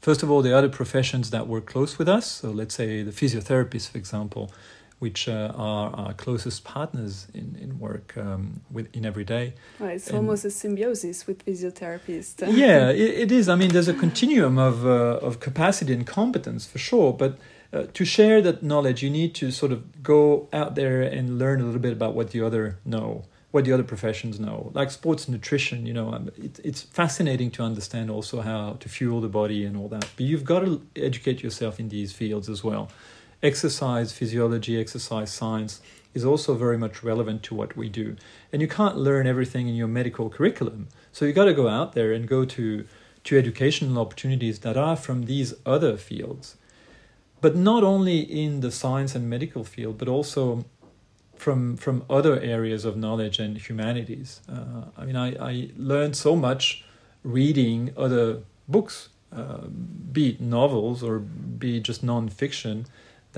First 0.00 0.22
of 0.22 0.30
all, 0.30 0.42
the 0.42 0.56
other 0.56 0.68
professions 0.68 1.30
that 1.30 1.46
were 1.48 1.60
close 1.60 1.98
with 1.98 2.08
us. 2.08 2.26
So 2.26 2.50
let's 2.50 2.74
say 2.74 3.02
the 3.02 3.10
physiotherapists, 3.10 3.90
for 3.90 3.98
example, 3.98 4.52
which 4.98 5.28
uh, 5.28 5.52
are 5.54 5.90
our 5.94 6.12
closest 6.12 6.64
partners 6.64 7.28
in, 7.32 7.56
in 7.60 7.78
work 7.78 8.14
um, 8.16 8.60
with 8.70 8.88
in 8.94 9.06
every 9.06 9.24
day. 9.24 9.54
Well, 9.78 9.90
it's 9.90 10.08
and 10.08 10.16
almost 10.16 10.44
a 10.44 10.50
symbiosis 10.50 11.26
with 11.26 11.44
physiotherapists. 11.44 12.40
yeah, 12.56 12.90
it, 13.04 13.30
it 13.30 13.32
is. 13.32 13.48
I 13.48 13.54
mean, 13.54 13.70
there's 13.70 13.88
a 13.88 13.94
continuum 13.94 14.58
of 14.58 14.84
uh, 14.84 15.18
of 15.26 15.40
capacity 15.40 15.92
and 15.92 16.06
competence 16.06 16.66
for 16.66 16.78
sure, 16.78 17.12
but. 17.12 17.38
Uh, 17.70 17.86
to 17.92 18.02
share 18.02 18.40
that 18.40 18.62
knowledge, 18.62 19.02
you 19.02 19.10
need 19.10 19.34
to 19.34 19.50
sort 19.50 19.70
of 19.70 20.02
go 20.02 20.48
out 20.54 20.74
there 20.74 21.02
and 21.02 21.38
learn 21.38 21.60
a 21.60 21.64
little 21.64 21.78
bit 21.78 21.92
about 21.92 22.14
what 22.14 22.30
the 22.30 22.40
other 22.40 22.78
know, 22.86 23.24
what 23.50 23.66
the 23.66 23.72
other 23.72 23.82
professions 23.82 24.40
know. 24.40 24.70
Like 24.72 24.90
sports 24.90 25.28
nutrition, 25.28 25.84
you 25.84 25.92
know, 25.92 26.14
um, 26.14 26.30
it, 26.38 26.58
it's 26.64 26.80
fascinating 26.80 27.50
to 27.50 27.62
understand 27.62 28.10
also 28.10 28.40
how 28.40 28.78
to 28.80 28.88
fuel 28.88 29.20
the 29.20 29.28
body 29.28 29.66
and 29.66 29.76
all 29.76 29.88
that. 29.88 30.08
But 30.16 30.24
you've 30.24 30.44
got 30.44 30.60
to 30.60 30.80
educate 30.96 31.42
yourself 31.42 31.78
in 31.78 31.90
these 31.90 32.10
fields 32.10 32.48
as 32.48 32.64
well 32.64 32.88
exercise 33.42 34.12
physiology, 34.12 34.80
exercise 34.80 35.32
science 35.32 35.80
is 36.14 36.24
also 36.24 36.54
very 36.54 36.78
much 36.78 37.02
relevant 37.02 37.42
to 37.44 37.54
what 37.54 37.76
we 37.76 37.88
do. 37.88 38.16
And 38.52 38.60
you 38.62 38.68
can't 38.68 38.96
learn 38.96 39.26
everything 39.26 39.68
in 39.68 39.74
your 39.74 39.88
medical 39.88 40.28
curriculum. 40.30 40.88
So 41.12 41.24
you 41.24 41.32
got 41.32 41.44
to 41.44 41.54
go 41.54 41.68
out 41.68 41.92
there 41.92 42.12
and 42.12 42.26
go 42.26 42.44
to, 42.44 42.86
to 43.24 43.38
educational 43.38 43.98
opportunities 43.98 44.60
that 44.60 44.76
are 44.76 44.96
from 44.96 45.26
these 45.26 45.54
other 45.64 45.96
fields. 45.96 46.56
But 47.40 47.54
not 47.54 47.84
only 47.84 48.18
in 48.20 48.60
the 48.60 48.72
science 48.72 49.14
and 49.14 49.30
medical 49.30 49.62
field, 49.64 49.98
but 49.98 50.08
also 50.08 50.64
from 51.36 51.76
from 51.76 52.04
other 52.10 52.40
areas 52.40 52.84
of 52.84 52.96
knowledge 52.96 53.38
and 53.38 53.56
humanities. 53.56 54.40
Uh, 54.48 54.86
I 54.96 55.04
mean, 55.04 55.14
I, 55.14 55.28
I 55.50 55.70
learned 55.76 56.16
so 56.16 56.34
much 56.34 56.84
reading 57.22 57.94
other 57.96 58.42
books 58.66 59.10
uh, 59.30 59.66
be 60.12 60.30
it 60.30 60.40
novels 60.40 61.02
or 61.02 61.18
be 61.18 61.76
it 61.76 61.82
just 61.82 62.02
non-fiction, 62.02 62.86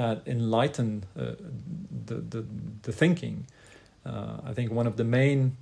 that 0.01 0.23
enlighten 0.27 1.05
uh, 1.19 1.33
the, 2.07 2.15
the, 2.15 2.47
the 2.83 2.93
thinking. 2.93 3.47
Uh, 4.07 4.39
I 4.51 4.53
think 4.55 4.73
one 4.73 4.87
of 4.87 4.97
the 4.97 5.05
main 5.05 5.59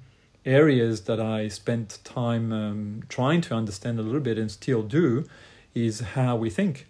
areas 0.47 1.03
that 1.03 1.21
I 1.21 1.49
spent 1.49 1.99
time 2.05 2.53
um, 2.53 3.03
trying 3.09 3.41
to 3.43 3.55
understand 3.55 3.99
a 3.99 4.03
little 4.03 4.21
bit 4.21 4.39
and 4.39 4.49
still 4.51 4.83
do 4.83 5.25
is 5.75 6.01
how 6.17 6.37
we 6.37 6.51
think 6.51 6.87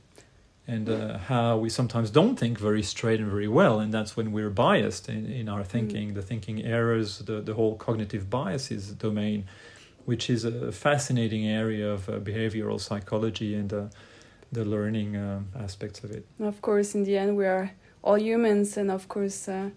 and 0.66 0.90
uh, 0.90 1.16
how 1.16 1.56
we 1.56 1.70
sometimes 1.70 2.10
don't 2.10 2.36
think 2.36 2.58
very 2.58 2.82
straight 2.82 3.18
and 3.18 3.30
very 3.30 3.48
well 3.48 3.80
and 3.80 3.92
that's 3.92 4.14
when 4.18 4.32
we're 4.32 4.50
biased 4.50 5.08
in, 5.08 5.24
in 5.40 5.48
our 5.48 5.64
thinking 5.64 6.10
mm. 6.10 6.14
the 6.14 6.22
thinking 6.30 6.62
errors 6.62 7.20
the, 7.20 7.40
the 7.40 7.54
whole 7.54 7.74
cognitive 7.76 8.28
biases 8.28 8.92
domain 8.92 9.46
which 10.04 10.28
is 10.28 10.44
a 10.44 10.70
fascinating 10.70 11.46
area 11.46 11.90
of 11.90 12.08
uh, 12.08 12.12
behavioral 12.30 12.78
psychology 12.78 13.54
and 13.54 13.72
uh, 13.72 13.86
the 14.52 14.64
learning 14.64 15.16
uh, 15.16 15.40
aspects 15.58 16.02
of 16.04 16.10
it. 16.10 16.26
Of 16.40 16.60
course 16.62 16.94
in 16.94 17.04
the 17.04 17.16
end 17.16 17.36
we 17.36 17.46
are 17.46 17.70
all 18.02 18.18
humans 18.18 18.76
and 18.76 18.90
of 18.90 19.08
course 19.08 19.48
uh, 19.48 19.70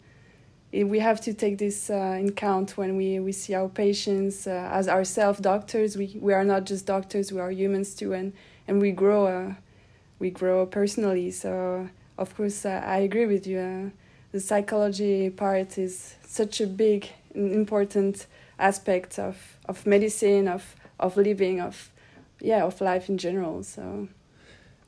we 0.72 1.00
have 1.00 1.20
to 1.22 1.34
take 1.34 1.58
this 1.58 1.90
uh, 1.90 2.18
in 2.20 2.32
count 2.32 2.78
when 2.78 2.96
we, 2.96 3.20
we 3.20 3.34
see 3.34 3.54
our 3.54 3.68
patients 3.68 4.48
uh, 4.48 4.70
as 4.72 4.88
ourselves 4.88 5.40
doctors. 5.40 5.98
We, 5.98 6.18
we 6.22 6.34
are 6.34 6.46
not 6.46 6.66
just 6.66 6.86
doctors 6.86 7.32
we 7.32 7.42
are 7.42 7.52
humans 7.52 7.94
too 7.96 8.14
and, 8.14 8.34
and 8.68 8.82
we 8.82 8.92
grow 8.92 9.28
uh, 9.28 9.54
we 10.20 10.30
grow 10.30 10.66
personally. 10.66 11.32
So 11.32 11.90
of 12.18 12.36
course 12.36 12.66
uh, 12.66 12.82
I 12.86 13.00
agree 13.00 13.26
with 13.26 13.46
you 13.48 13.92
the 14.32 14.40
psychology 14.40 15.30
part 15.30 15.78
is 15.78 16.16
such 16.26 16.62
a 16.62 16.68
big 16.68 17.10
important 17.36 18.28
aspect 18.58 19.20
of, 19.20 19.58
of 19.66 19.86
medicine 19.86 20.48
of, 20.48 20.76
of 21.00 21.18
living 21.18 21.60
of 21.60 21.92
yeah 22.40 22.64
of 22.64 22.80
life 22.82 23.10
in 23.10 23.18
general. 23.18 23.64
So 23.64 24.08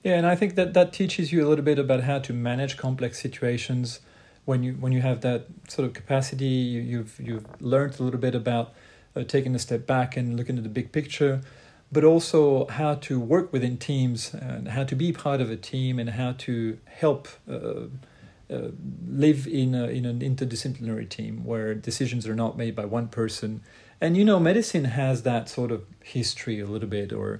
yeah 0.03 0.15
and 0.15 0.27
I 0.27 0.35
think 0.35 0.55
that 0.55 0.73
that 0.73 0.93
teaches 0.93 1.31
you 1.31 1.45
a 1.45 1.47
little 1.47 1.65
bit 1.65 1.79
about 1.79 2.01
how 2.01 2.19
to 2.19 2.33
manage 2.33 2.77
complex 2.77 3.19
situations 3.19 3.99
when 4.45 4.63
you 4.63 4.73
when 4.73 4.91
you 4.91 5.01
have 5.01 5.21
that 5.21 5.45
sort 5.67 5.87
of 5.87 5.93
capacity, 5.93 6.45
you, 6.45 6.81
you've 6.81 7.19
you've 7.19 7.45
learned 7.61 7.99
a 7.99 8.03
little 8.03 8.19
bit 8.19 8.35
about 8.35 8.73
uh, 9.15 9.23
taking 9.23 9.55
a 9.55 9.59
step 9.59 9.85
back 9.87 10.17
and 10.17 10.37
looking 10.37 10.57
at 10.57 10.63
the 10.63 10.69
big 10.69 10.91
picture, 10.91 11.41
but 11.91 12.03
also 12.03 12.65
how 12.67 12.95
to 12.95 13.19
work 13.19 13.53
within 13.53 13.77
teams 13.77 14.33
and 14.33 14.69
how 14.69 14.83
to 14.83 14.95
be 14.95 15.11
part 15.11 15.39
of 15.39 15.49
a 15.49 15.55
team 15.55 15.99
and 15.99 16.11
how 16.11 16.33
to 16.39 16.77
help. 16.85 17.27
Uh, 17.49 17.87
uh, 18.51 18.69
live 19.07 19.47
in 19.47 19.73
a, 19.73 19.85
in 19.85 20.05
an 20.05 20.19
interdisciplinary 20.19 21.09
team 21.09 21.45
where 21.45 21.73
decisions 21.73 22.27
are 22.27 22.35
not 22.35 22.55
made 22.57 22.75
by 22.75 22.83
one 22.85 23.07
person, 23.07 23.61
and 24.01 24.17
you 24.17 24.23
know, 24.23 24.37
medicine 24.37 24.83
has 24.83 25.23
that 25.23 25.47
sort 25.47 25.71
of 25.71 25.85
history 26.03 26.59
a 26.59 26.65
little 26.65 26.89
bit 26.89 27.13
or 27.13 27.39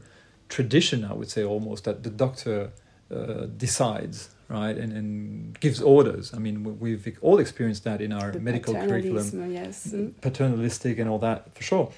tradition, 0.50 1.06
I 1.06 1.14
would 1.14 1.30
say 1.30 1.44
almost 1.44 1.84
that 1.86 2.04
the 2.04 2.10
doctor 2.10 2.72
uh, 3.12 3.46
decides 3.58 4.30
right 4.50 4.78
and, 4.78 4.94
and 4.94 5.60
gives 5.60 5.82
orders. 5.82 6.34
I 6.34 6.40
mean 6.40 6.80
we've 6.80 7.18
all 7.22 7.40
experienced 7.40 7.84
that 7.86 8.02
in 8.02 8.12
our 8.12 8.32
the 8.32 8.40
medical 8.40 8.74
curriculum. 8.74 9.52
yes. 9.52 9.88
Mm, 9.88 10.14
paternalistic 10.22 11.00
and 11.00 11.10
all 11.10 11.20
that 11.20 11.54
for 11.56 11.64
sure. 11.64 11.92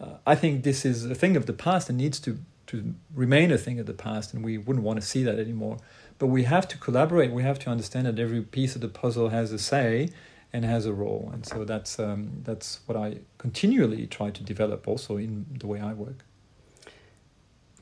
Uh, 0.00 0.14
i 0.26 0.34
think 0.34 0.62
this 0.62 0.84
is 0.84 1.04
a 1.06 1.14
thing 1.14 1.36
of 1.36 1.46
the 1.46 1.52
past 1.52 1.88
and 1.88 1.98
needs 1.98 2.20
to 2.20 2.38
to 2.66 2.94
remain 3.14 3.50
a 3.50 3.58
thing 3.58 3.80
of 3.80 3.86
the 3.86 3.94
past 3.94 4.34
and 4.34 4.44
we 4.44 4.58
wouldn't 4.58 4.84
want 4.84 5.00
to 5.00 5.06
see 5.06 5.22
that 5.24 5.38
anymore. 5.38 5.78
But 6.18 6.26
we 6.26 6.44
have 6.44 6.68
to 6.68 6.76
collaborate. 6.76 7.30
We 7.32 7.42
have 7.42 7.58
to 7.60 7.70
understand 7.70 8.06
that 8.06 8.18
every 8.18 8.42
piece 8.42 8.74
of 8.74 8.82
the 8.82 8.88
puzzle 8.88 9.30
has 9.30 9.52
a 9.52 9.58
say 9.58 10.10
and 10.52 10.64
has 10.64 10.84
a 10.84 10.92
role. 10.92 11.30
And 11.32 11.46
so 11.46 11.64
that's 11.64 11.98
um, 11.98 12.42
that's 12.42 12.80
what 12.86 12.96
i 12.96 13.18
continually 13.38 14.06
try 14.06 14.30
to 14.30 14.42
develop 14.42 14.86
also 14.86 15.16
in 15.16 15.46
the 15.62 15.66
way 15.66 15.80
i 15.80 15.92
work 15.92 16.24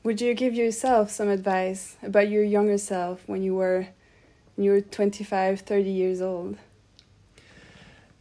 would 0.07 0.21
you 0.21 0.33
give 0.33 0.53
yourself 0.53 1.11
some 1.11 1.27
advice 1.27 1.97
about 2.01 2.29
your 2.29 2.41
younger 2.41 2.77
self 2.77 3.21
when 3.25 3.43
you 3.43 3.53
were 3.53 3.87
you're 4.57 4.79
25 4.79 5.59
30 5.59 5.89
years 5.89 6.21
old? 6.21 6.57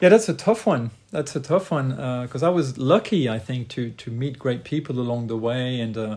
Yeah 0.01 0.09
that's 0.09 0.29
a 0.29 0.35
tough 0.35 0.67
one. 0.67 0.91
That's 1.13 1.37
a 1.37 1.41
tough 1.41 1.71
one 1.71 1.91
because 2.25 2.43
uh, 2.43 2.49
i 2.49 2.53
was 2.59 2.77
lucky 2.77 3.29
i 3.29 3.39
think 3.39 3.69
to 3.69 3.91
to 4.03 4.11
meet 4.11 4.37
great 4.37 4.65
people 4.65 4.99
along 4.99 5.29
the 5.29 5.37
way 5.37 5.81
and 5.81 5.97
uh, 5.97 6.17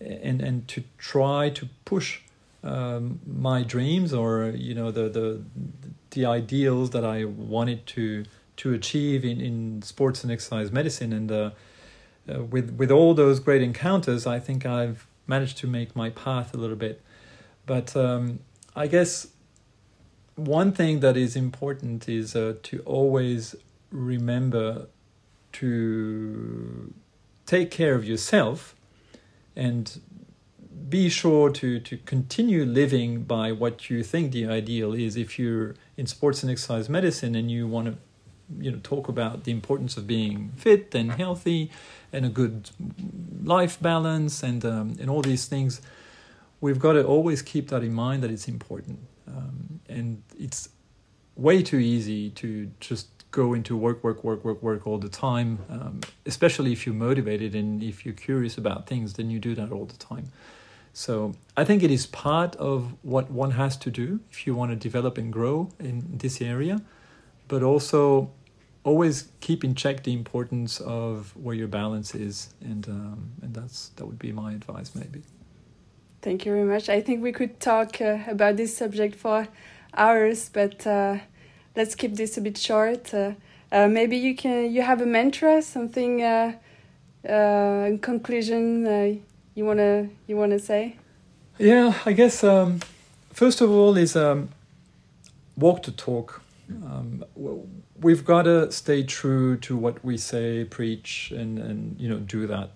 and 0.00 0.40
and 0.40 0.66
to 0.68 0.82
try 0.96 1.50
to 1.50 1.68
push 1.84 2.20
um, 2.64 3.20
my 3.26 3.62
dreams 3.62 4.14
or 4.14 4.30
you 4.68 4.74
know 4.74 4.90
the 4.90 5.10
the 5.18 5.26
the 6.12 6.24
ideals 6.24 6.88
that 6.94 7.04
i 7.04 7.18
wanted 7.24 7.86
to 7.86 8.24
to 8.62 8.72
achieve 8.72 9.24
in 9.24 9.40
in 9.40 9.82
sports 9.82 10.22
and 10.22 10.32
exercise 10.32 10.70
medicine. 10.70 11.12
And 11.12 11.30
uh, 11.30 11.50
uh 12.28 12.42
with 12.42 12.70
with 12.72 12.90
all 12.90 13.14
those 13.14 13.40
great 13.40 13.62
encounters 13.62 14.26
i 14.26 14.38
think 14.38 14.66
i've 14.66 15.06
managed 15.26 15.56
to 15.58 15.66
make 15.66 15.94
my 15.96 16.10
path 16.10 16.52
a 16.54 16.56
little 16.56 16.76
bit. 16.76 17.00
But 17.66 17.96
um, 17.96 18.40
i 18.74 18.86
guess 18.86 19.28
one 20.36 20.72
thing 20.72 21.00
that 21.00 21.16
is 21.16 21.36
important 21.36 22.08
is 22.08 22.34
uh, 22.34 22.54
to 22.62 22.80
always 22.80 23.54
remember 23.90 24.86
to 25.52 26.92
take 27.44 27.70
care 27.70 27.94
of 27.94 28.04
yourself 28.04 28.74
and 29.54 30.00
be 30.88 31.08
sure 31.08 31.50
to, 31.50 31.78
to 31.80 31.96
continue 31.98 32.64
living 32.64 33.24
by 33.24 33.52
what 33.52 33.90
you 33.90 34.02
think 34.02 34.32
the 34.32 34.46
ideal 34.46 34.94
is. 34.94 35.16
If 35.16 35.38
you're 35.38 35.74
in 35.96 36.06
sports 36.06 36.42
and 36.42 36.50
exercise 36.50 36.88
medicine 36.88 37.34
and 37.34 37.50
you 37.50 37.66
want 37.66 37.88
to 37.88 37.98
you 38.58 38.70
know 38.70 38.78
talk 38.82 39.08
about 39.08 39.44
the 39.44 39.52
importance 39.52 39.96
of 39.96 40.06
being 40.06 40.52
fit 40.56 40.94
and 40.94 41.12
healthy 41.12 41.70
and 42.12 42.24
a 42.24 42.28
good 42.28 42.70
life 43.42 43.80
balance 43.80 44.42
and 44.42 44.64
um, 44.64 44.96
and 45.00 45.08
all 45.10 45.22
these 45.22 45.46
things 45.46 45.80
we've 46.60 46.78
got 46.78 46.92
to 46.92 47.04
always 47.04 47.42
keep 47.42 47.68
that 47.68 47.82
in 47.82 47.92
mind 47.92 48.22
that 48.22 48.30
it's 48.30 48.48
important 48.48 48.98
um, 49.26 49.80
and 49.88 50.22
it's 50.38 50.68
way 51.36 51.62
too 51.62 51.78
easy 51.78 52.30
to 52.30 52.70
just 52.80 53.08
go 53.32 53.54
into 53.54 53.76
work, 53.76 54.04
work, 54.04 54.22
work, 54.22 54.44
work, 54.44 54.62
work 54.62 54.86
all 54.86 54.98
the 54.98 55.08
time. 55.08 55.58
Um, 55.68 56.00
especially 56.26 56.72
if 56.72 56.86
you're 56.86 56.94
motivated 56.94 57.54
and 57.54 57.82
if 57.82 58.04
you're 58.04 58.14
curious 58.14 58.56
about 58.56 58.86
things, 58.86 59.14
then 59.14 59.30
you 59.30 59.40
do 59.40 59.54
that 59.56 59.72
all 59.72 59.86
the 59.86 59.96
time. 59.96 60.30
So 60.92 61.34
I 61.56 61.64
think 61.64 61.82
it 61.82 61.90
is 61.90 62.06
part 62.06 62.54
of 62.56 62.94
what 63.02 63.30
one 63.30 63.52
has 63.52 63.76
to 63.78 63.90
do 63.90 64.20
if 64.30 64.46
you 64.46 64.54
want 64.54 64.70
to 64.70 64.76
develop 64.76 65.16
and 65.16 65.32
grow 65.32 65.70
in 65.80 66.18
this 66.18 66.42
area, 66.42 66.82
but 67.48 67.62
also 67.62 68.30
always 68.84 69.28
keep 69.40 69.64
in 69.64 69.74
check 69.74 70.02
the 70.02 70.12
importance 70.12 70.80
of 70.80 71.34
where 71.36 71.54
your 71.54 71.68
balance 71.68 72.14
is, 72.14 72.50
and 72.60 72.88
um, 72.88 73.30
and 73.42 73.54
that's 73.54 73.90
that 73.96 74.06
would 74.06 74.18
be 74.18 74.32
my 74.32 74.52
advice 74.52 74.94
maybe. 74.94 75.22
Thank 76.20 76.46
you 76.46 76.52
very 76.52 76.64
much. 76.64 76.88
I 76.88 77.00
think 77.00 77.22
we 77.22 77.32
could 77.32 77.58
talk 77.60 78.00
uh, 78.00 78.18
about 78.28 78.56
this 78.56 78.76
subject 78.76 79.16
for 79.16 79.48
hours, 79.94 80.48
but 80.48 80.86
uh, 80.86 81.18
let's 81.74 81.94
keep 81.94 82.14
this 82.14 82.36
a 82.36 82.40
bit 82.40 82.58
short. 82.58 83.12
Uh, 83.12 83.32
uh 83.72 83.88
maybe 83.88 84.16
you 84.16 84.34
can 84.36 84.72
you 84.72 84.82
have 84.82 85.00
a 85.00 85.06
mantra, 85.06 85.62
something 85.62 86.22
uh, 86.22 86.52
uh, 87.28 87.86
in 87.88 87.98
conclusion 87.98 89.22
you 89.54 89.64
wanna 89.64 90.08
you 90.26 90.36
wanna 90.36 90.58
say. 90.58 90.96
Yeah, 91.58 91.94
I 92.06 92.12
guess 92.12 92.42
um, 92.42 92.80
first 93.32 93.60
of 93.60 93.70
all 93.70 93.96
is 93.96 94.16
um, 94.16 94.48
walk 95.56 95.82
the 95.82 95.92
talk. 95.92 96.42
Um, 96.70 97.24
we've 98.02 98.24
got 98.24 98.42
to 98.42 98.70
stay 98.72 99.02
true 99.02 99.56
to 99.58 99.76
what 99.76 100.04
we 100.04 100.16
say, 100.16 100.64
preach, 100.64 101.32
and 101.34 101.58
and 101.58 102.00
you 102.00 102.08
know 102.08 102.18
do 102.18 102.46
that. 102.46 102.70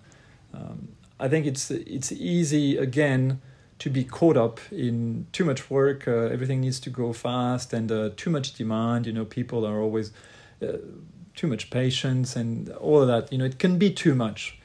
Um, 0.53 0.89
I 1.19 1.27
think 1.27 1.45
it's 1.45 1.69
it's 1.71 2.11
easy 2.11 2.77
again 2.77 3.41
to 3.79 3.89
be 3.89 4.03
caught 4.03 4.37
up 4.37 4.59
in 4.71 5.27
too 5.31 5.45
much 5.45 5.69
work. 5.69 6.07
Uh, 6.07 6.11
everything 6.11 6.61
needs 6.61 6.79
to 6.79 6.89
go 6.89 7.13
fast 7.13 7.73
and 7.73 7.91
uh, 7.91 8.09
too 8.15 8.29
much 8.29 8.53
demand. 8.53 9.05
You 9.05 9.13
know, 9.13 9.25
people 9.25 9.65
are 9.65 9.79
always 9.79 10.11
uh, 10.61 10.77
too 11.35 11.47
much 11.47 11.69
patience 11.69 12.35
and 12.35 12.69
all 12.71 13.01
of 13.01 13.07
that. 13.07 13.31
You 13.31 13.37
know, 13.37 13.45
it 13.45 13.59
can 13.59 13.77
be 13.77 13.91
too 13.91 14.15
much. 14.15 14.59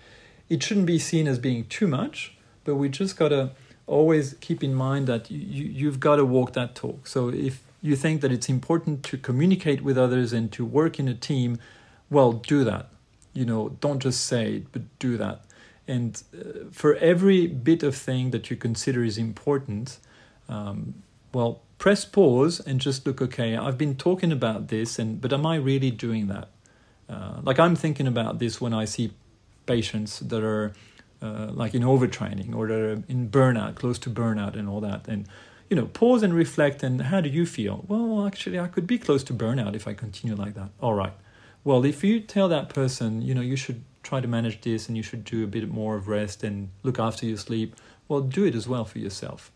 It 0.48 0.62
shouldn't 0.62 0.87
be 0.87 0.98
seen 0.98 1.27
as 1.27 1.38
being 1.38 1.66
too 1.66 1.87
much, 1.87 2.35
but 2.64 2.77
we 2.77 2.88
just 2.88 3.16
gotta 3.16 3.51
always 3.87 4.35
keep 4.40 4.62
in 4.62 4.75
mind 4.75 5.07
that 5.07 5.31
you, 5.31 5.64
you've 5.64 6.01
got 6.01 6.16
to 6.16 6.25
walk 6.25 6.53
that 6.55 6.75
talk. 6.75 7.07
So 7.07 7.29
if 7.29 7.62
you 7.83 7.97
think 7.97 8.21
that 8.23 8.33
it's 8.33 8.49
important 8.49 9.03
to 9.05 9.18
communicate 9.18 9.83
with 9.83 9.99
others 9.99 10.33
and 10.33 10.51
to 10.53 10.64
work 10.64 10.99
in 10.99 11.09
a 11.09 11.14
team, 11.14 11.59
well, 12.09 12.33
do 12.33 12.64
that. 12.64 12.88
You 13.35 13.45
know, 13.45 13.71
don't 13.81 13.99
just 13.99 14.25
say 14.25 14.55
it, 14.57 14.73
but 14.73 14.83
do 14.99 15.16
that 15.18 15.45
and 15.88 16.23
uh, 16.35 16.71
for 16.71 16.95
every 16.97 17.47
bit 17.47 17.83
of 17.83 17.97
thing 17.97 18.31
that 18.31 18.51
you 18.51 18.57
consider 18.57 19.03
is 19.05 19.18
important, 19.18 19.99
um, 20.49 21.03
well, 21.33 21.62
press 21.79 22.05
pause 22.05 22.61
and 22.61 22.81
just 22.81 23.07
look. 23.07 23.21
Okay, 23.21 23.57
I've 23.57 23.79
been 23.79 23.97
talking 23.97 24.33
about 24.33 24.68
this, 24.68 24.99
and 24.99 25.21
but 25.21 25.33
am 25.33 25.45
I 25.47 25.57
really 25.57 25.90
doing 25.90 26.29
that? 26.29 26.49
Uh, 27.09 27.40
like 27.42 27.59
I'm 27.59 27.75
thinking 27.75 28.07
about 28.07 28.38
this 28.38 28.61
when 28.61 28.73
I 28.73 28.85
see 28.85 29.12
patients 29.66 30.21
that 30.21 30.42
are 30.45 30.73
uh, 31.21 31.49
like 31.53 31.75
in 31.75 31.83
overtraining 31.83 32.55
or 32.55 32.68
in 32.71 33.29
burnout, 33.29 33.75
close 33.75 33.99
to 34.01 34.11
burnout, 34.11 34.57
and 34.57 34.68
all 34.68 34.81
that, 34.81 35.09
and 35.09 35.27
you 35.72 35.76
know, 35.76 35.87
pause 35.87 36.22
and 36.22 36.35
reflect. 36.35 36.82
And 36.82 37.00
how 37.00 37.22
do 37.22 37.30
you 37.30 37.46
feel? 37.46 37.87
Well, 37.88 38.26
actually, 38.26 38.61
I 38.61 38.68
could 38.68 38.87
be 38.87 38.98
close 38.98 39.24
to 39.24 39.32
burnout 39.32 39.74
if 39.74 39.88
I 39.88 39.94
continue 39.94 40.37
like 40.37 40.52
that. 40.52 40.68
All 40.82 40.92
right. 40.92 41.14
Well, 41.64 41.87
if 41.87 42.04
you 42.04 42.20
tell 42.20 42.46
that 42.50 42.68
person, 42.68 43.22
you 43.22 43.35
know, 43.35 43.40
you 43.40 43.56
should 43.56 43.82
try 44.02 44.20
to 44.20 44.28
manage 44.28 44.61
this 44.61 44.88
and 44.88 44.98
you 44.98 45.02
should 45.02 45.24
do 45.24 45.44
a 45.44 45.46
bit 45.46 45.70
more 45.70 45.96
of 45.96 46.08
rest 46.08 46.42
and 46.44 46.68
look 46.82 46.98
after 46.98 47.24
your 47.24 47.38
sleep 47.38 47.74
well, 48.12 48.20
do 48.20 48.44
it 48.44 48.54
as 48.54 48.68
well 48.68 48.85
for 48.85 48.98
yourself. 48.98 49.50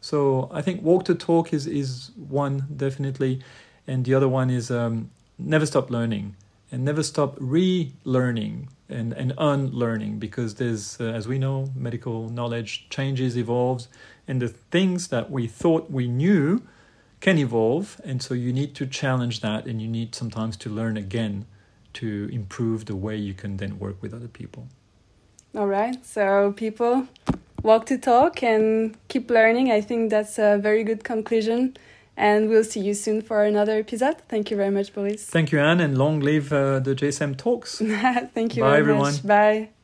So 0.00 0.48
I 0.50 0.62
think 0.62 0.82
walk 0.82 1.04
to 1.04 1.14
talk 1.14 1.52
is 1.52 1.66
is 1.66 2.12
one 2.16 2.66
definitely, 2.74 3.42
and 3.86 4.06
the 4.06 4.14
other 4.14 4.28
one 4.28 4.48
is 4.48 4.70
um, 4.70 5.10
never 5.38 5.66
stop 5.66 5.90
learning 5.90 6.36
and 6.72 6.84
never 6.84 7.02
stop 7.02 7.36
relearning 7.36 8.68
and, 8.88 9.12
and 9.12 9.32
unlearning 9.38 10.18
because 10.18 10.56
there's, 10.56 11.00
uh, 11.00 11.04
as 11.04 11.26
we 11.26 11.38
know, 11.38 11.70
medical 11.74 12.28
knowledge 12.28 12.88
changes, 12.90 13.36
evolves, 13.36 13.88
and 14.28 14.40
the 14.40 14.48
things 14.48 15.08
that 15.08 15.30
we 15.30 15.46
thought 15.46 15.90
we 15.90 16.08
knew 16.08 16.62
can 17.20 17.38
evolve. 17.38 18.00
And 18.04 18.22
so 18.22 18.34
you 18.34 18.52
need 18.52 18.74
to 18.76 18.86
challenge 18.86 19.40
that 19.40 19.66
and 19.66 19.80
you 19.80 19.88
need 19.88 20.14
sometimes 20.14 20.56
to 20.58 20.70
learn 20.70 20.96
again 20.96 21.46
to 21.94 22.28
improve 22.32 22.86
the 22.86 22.96
way 22.96 23.16
you 23.16 23.34
can 23.34 23.56
then 23.56 23.78
work 23.78 24.00
with 24.00 24.14
other 24.14 24.28
people. 24.28 24.68
All 25.56 25.66
right. 25.66 26.04
So, 26.06 26.52
people, 26.52 27.08
walk 27.62 27.86
to 27.86 27.98
talk 27.98 28.42
and 28.42 28.96
keep 29.08 29.30
learning. 29.30 29.72
I 29.72 29.80
think 29.80 30.10
that's 30.10 30.38
a 30.38 30.58
very 30.58 30.84
good 30.84 31.02
conclusion. 31.02 31.76
And 32.20 32.50
we'll 32.50 32.64
see 32.64 32.80
you 32.80 32.92
soon 32.92 33.22
for 33.22 33.44
another 33.44 33.78
episode. 33.78 34.16
Thank 34.28 34.50
you 34.50 34.56
very 34.58 34.70
much, 34.70 34.92
Boris. 34.92 35.24
Thank 35.24 35.52
you, 35.52 35.58
Anne, 35.58 35.80
and 35.80 35.96
long 35.96 36.20
live 36.20 36.52
uh, 36.52 36.78
the 36.78 36.94
JSM 36.94 37.34
Talks. 37.38 37.78
Thank 38.34 38.56
you 38.56 38.62
Bye, 38.62 38.68
very 38.70 38.80
everyone. 38.80 39.12
much. 39.12 39.26
Bye. 39.26 39.79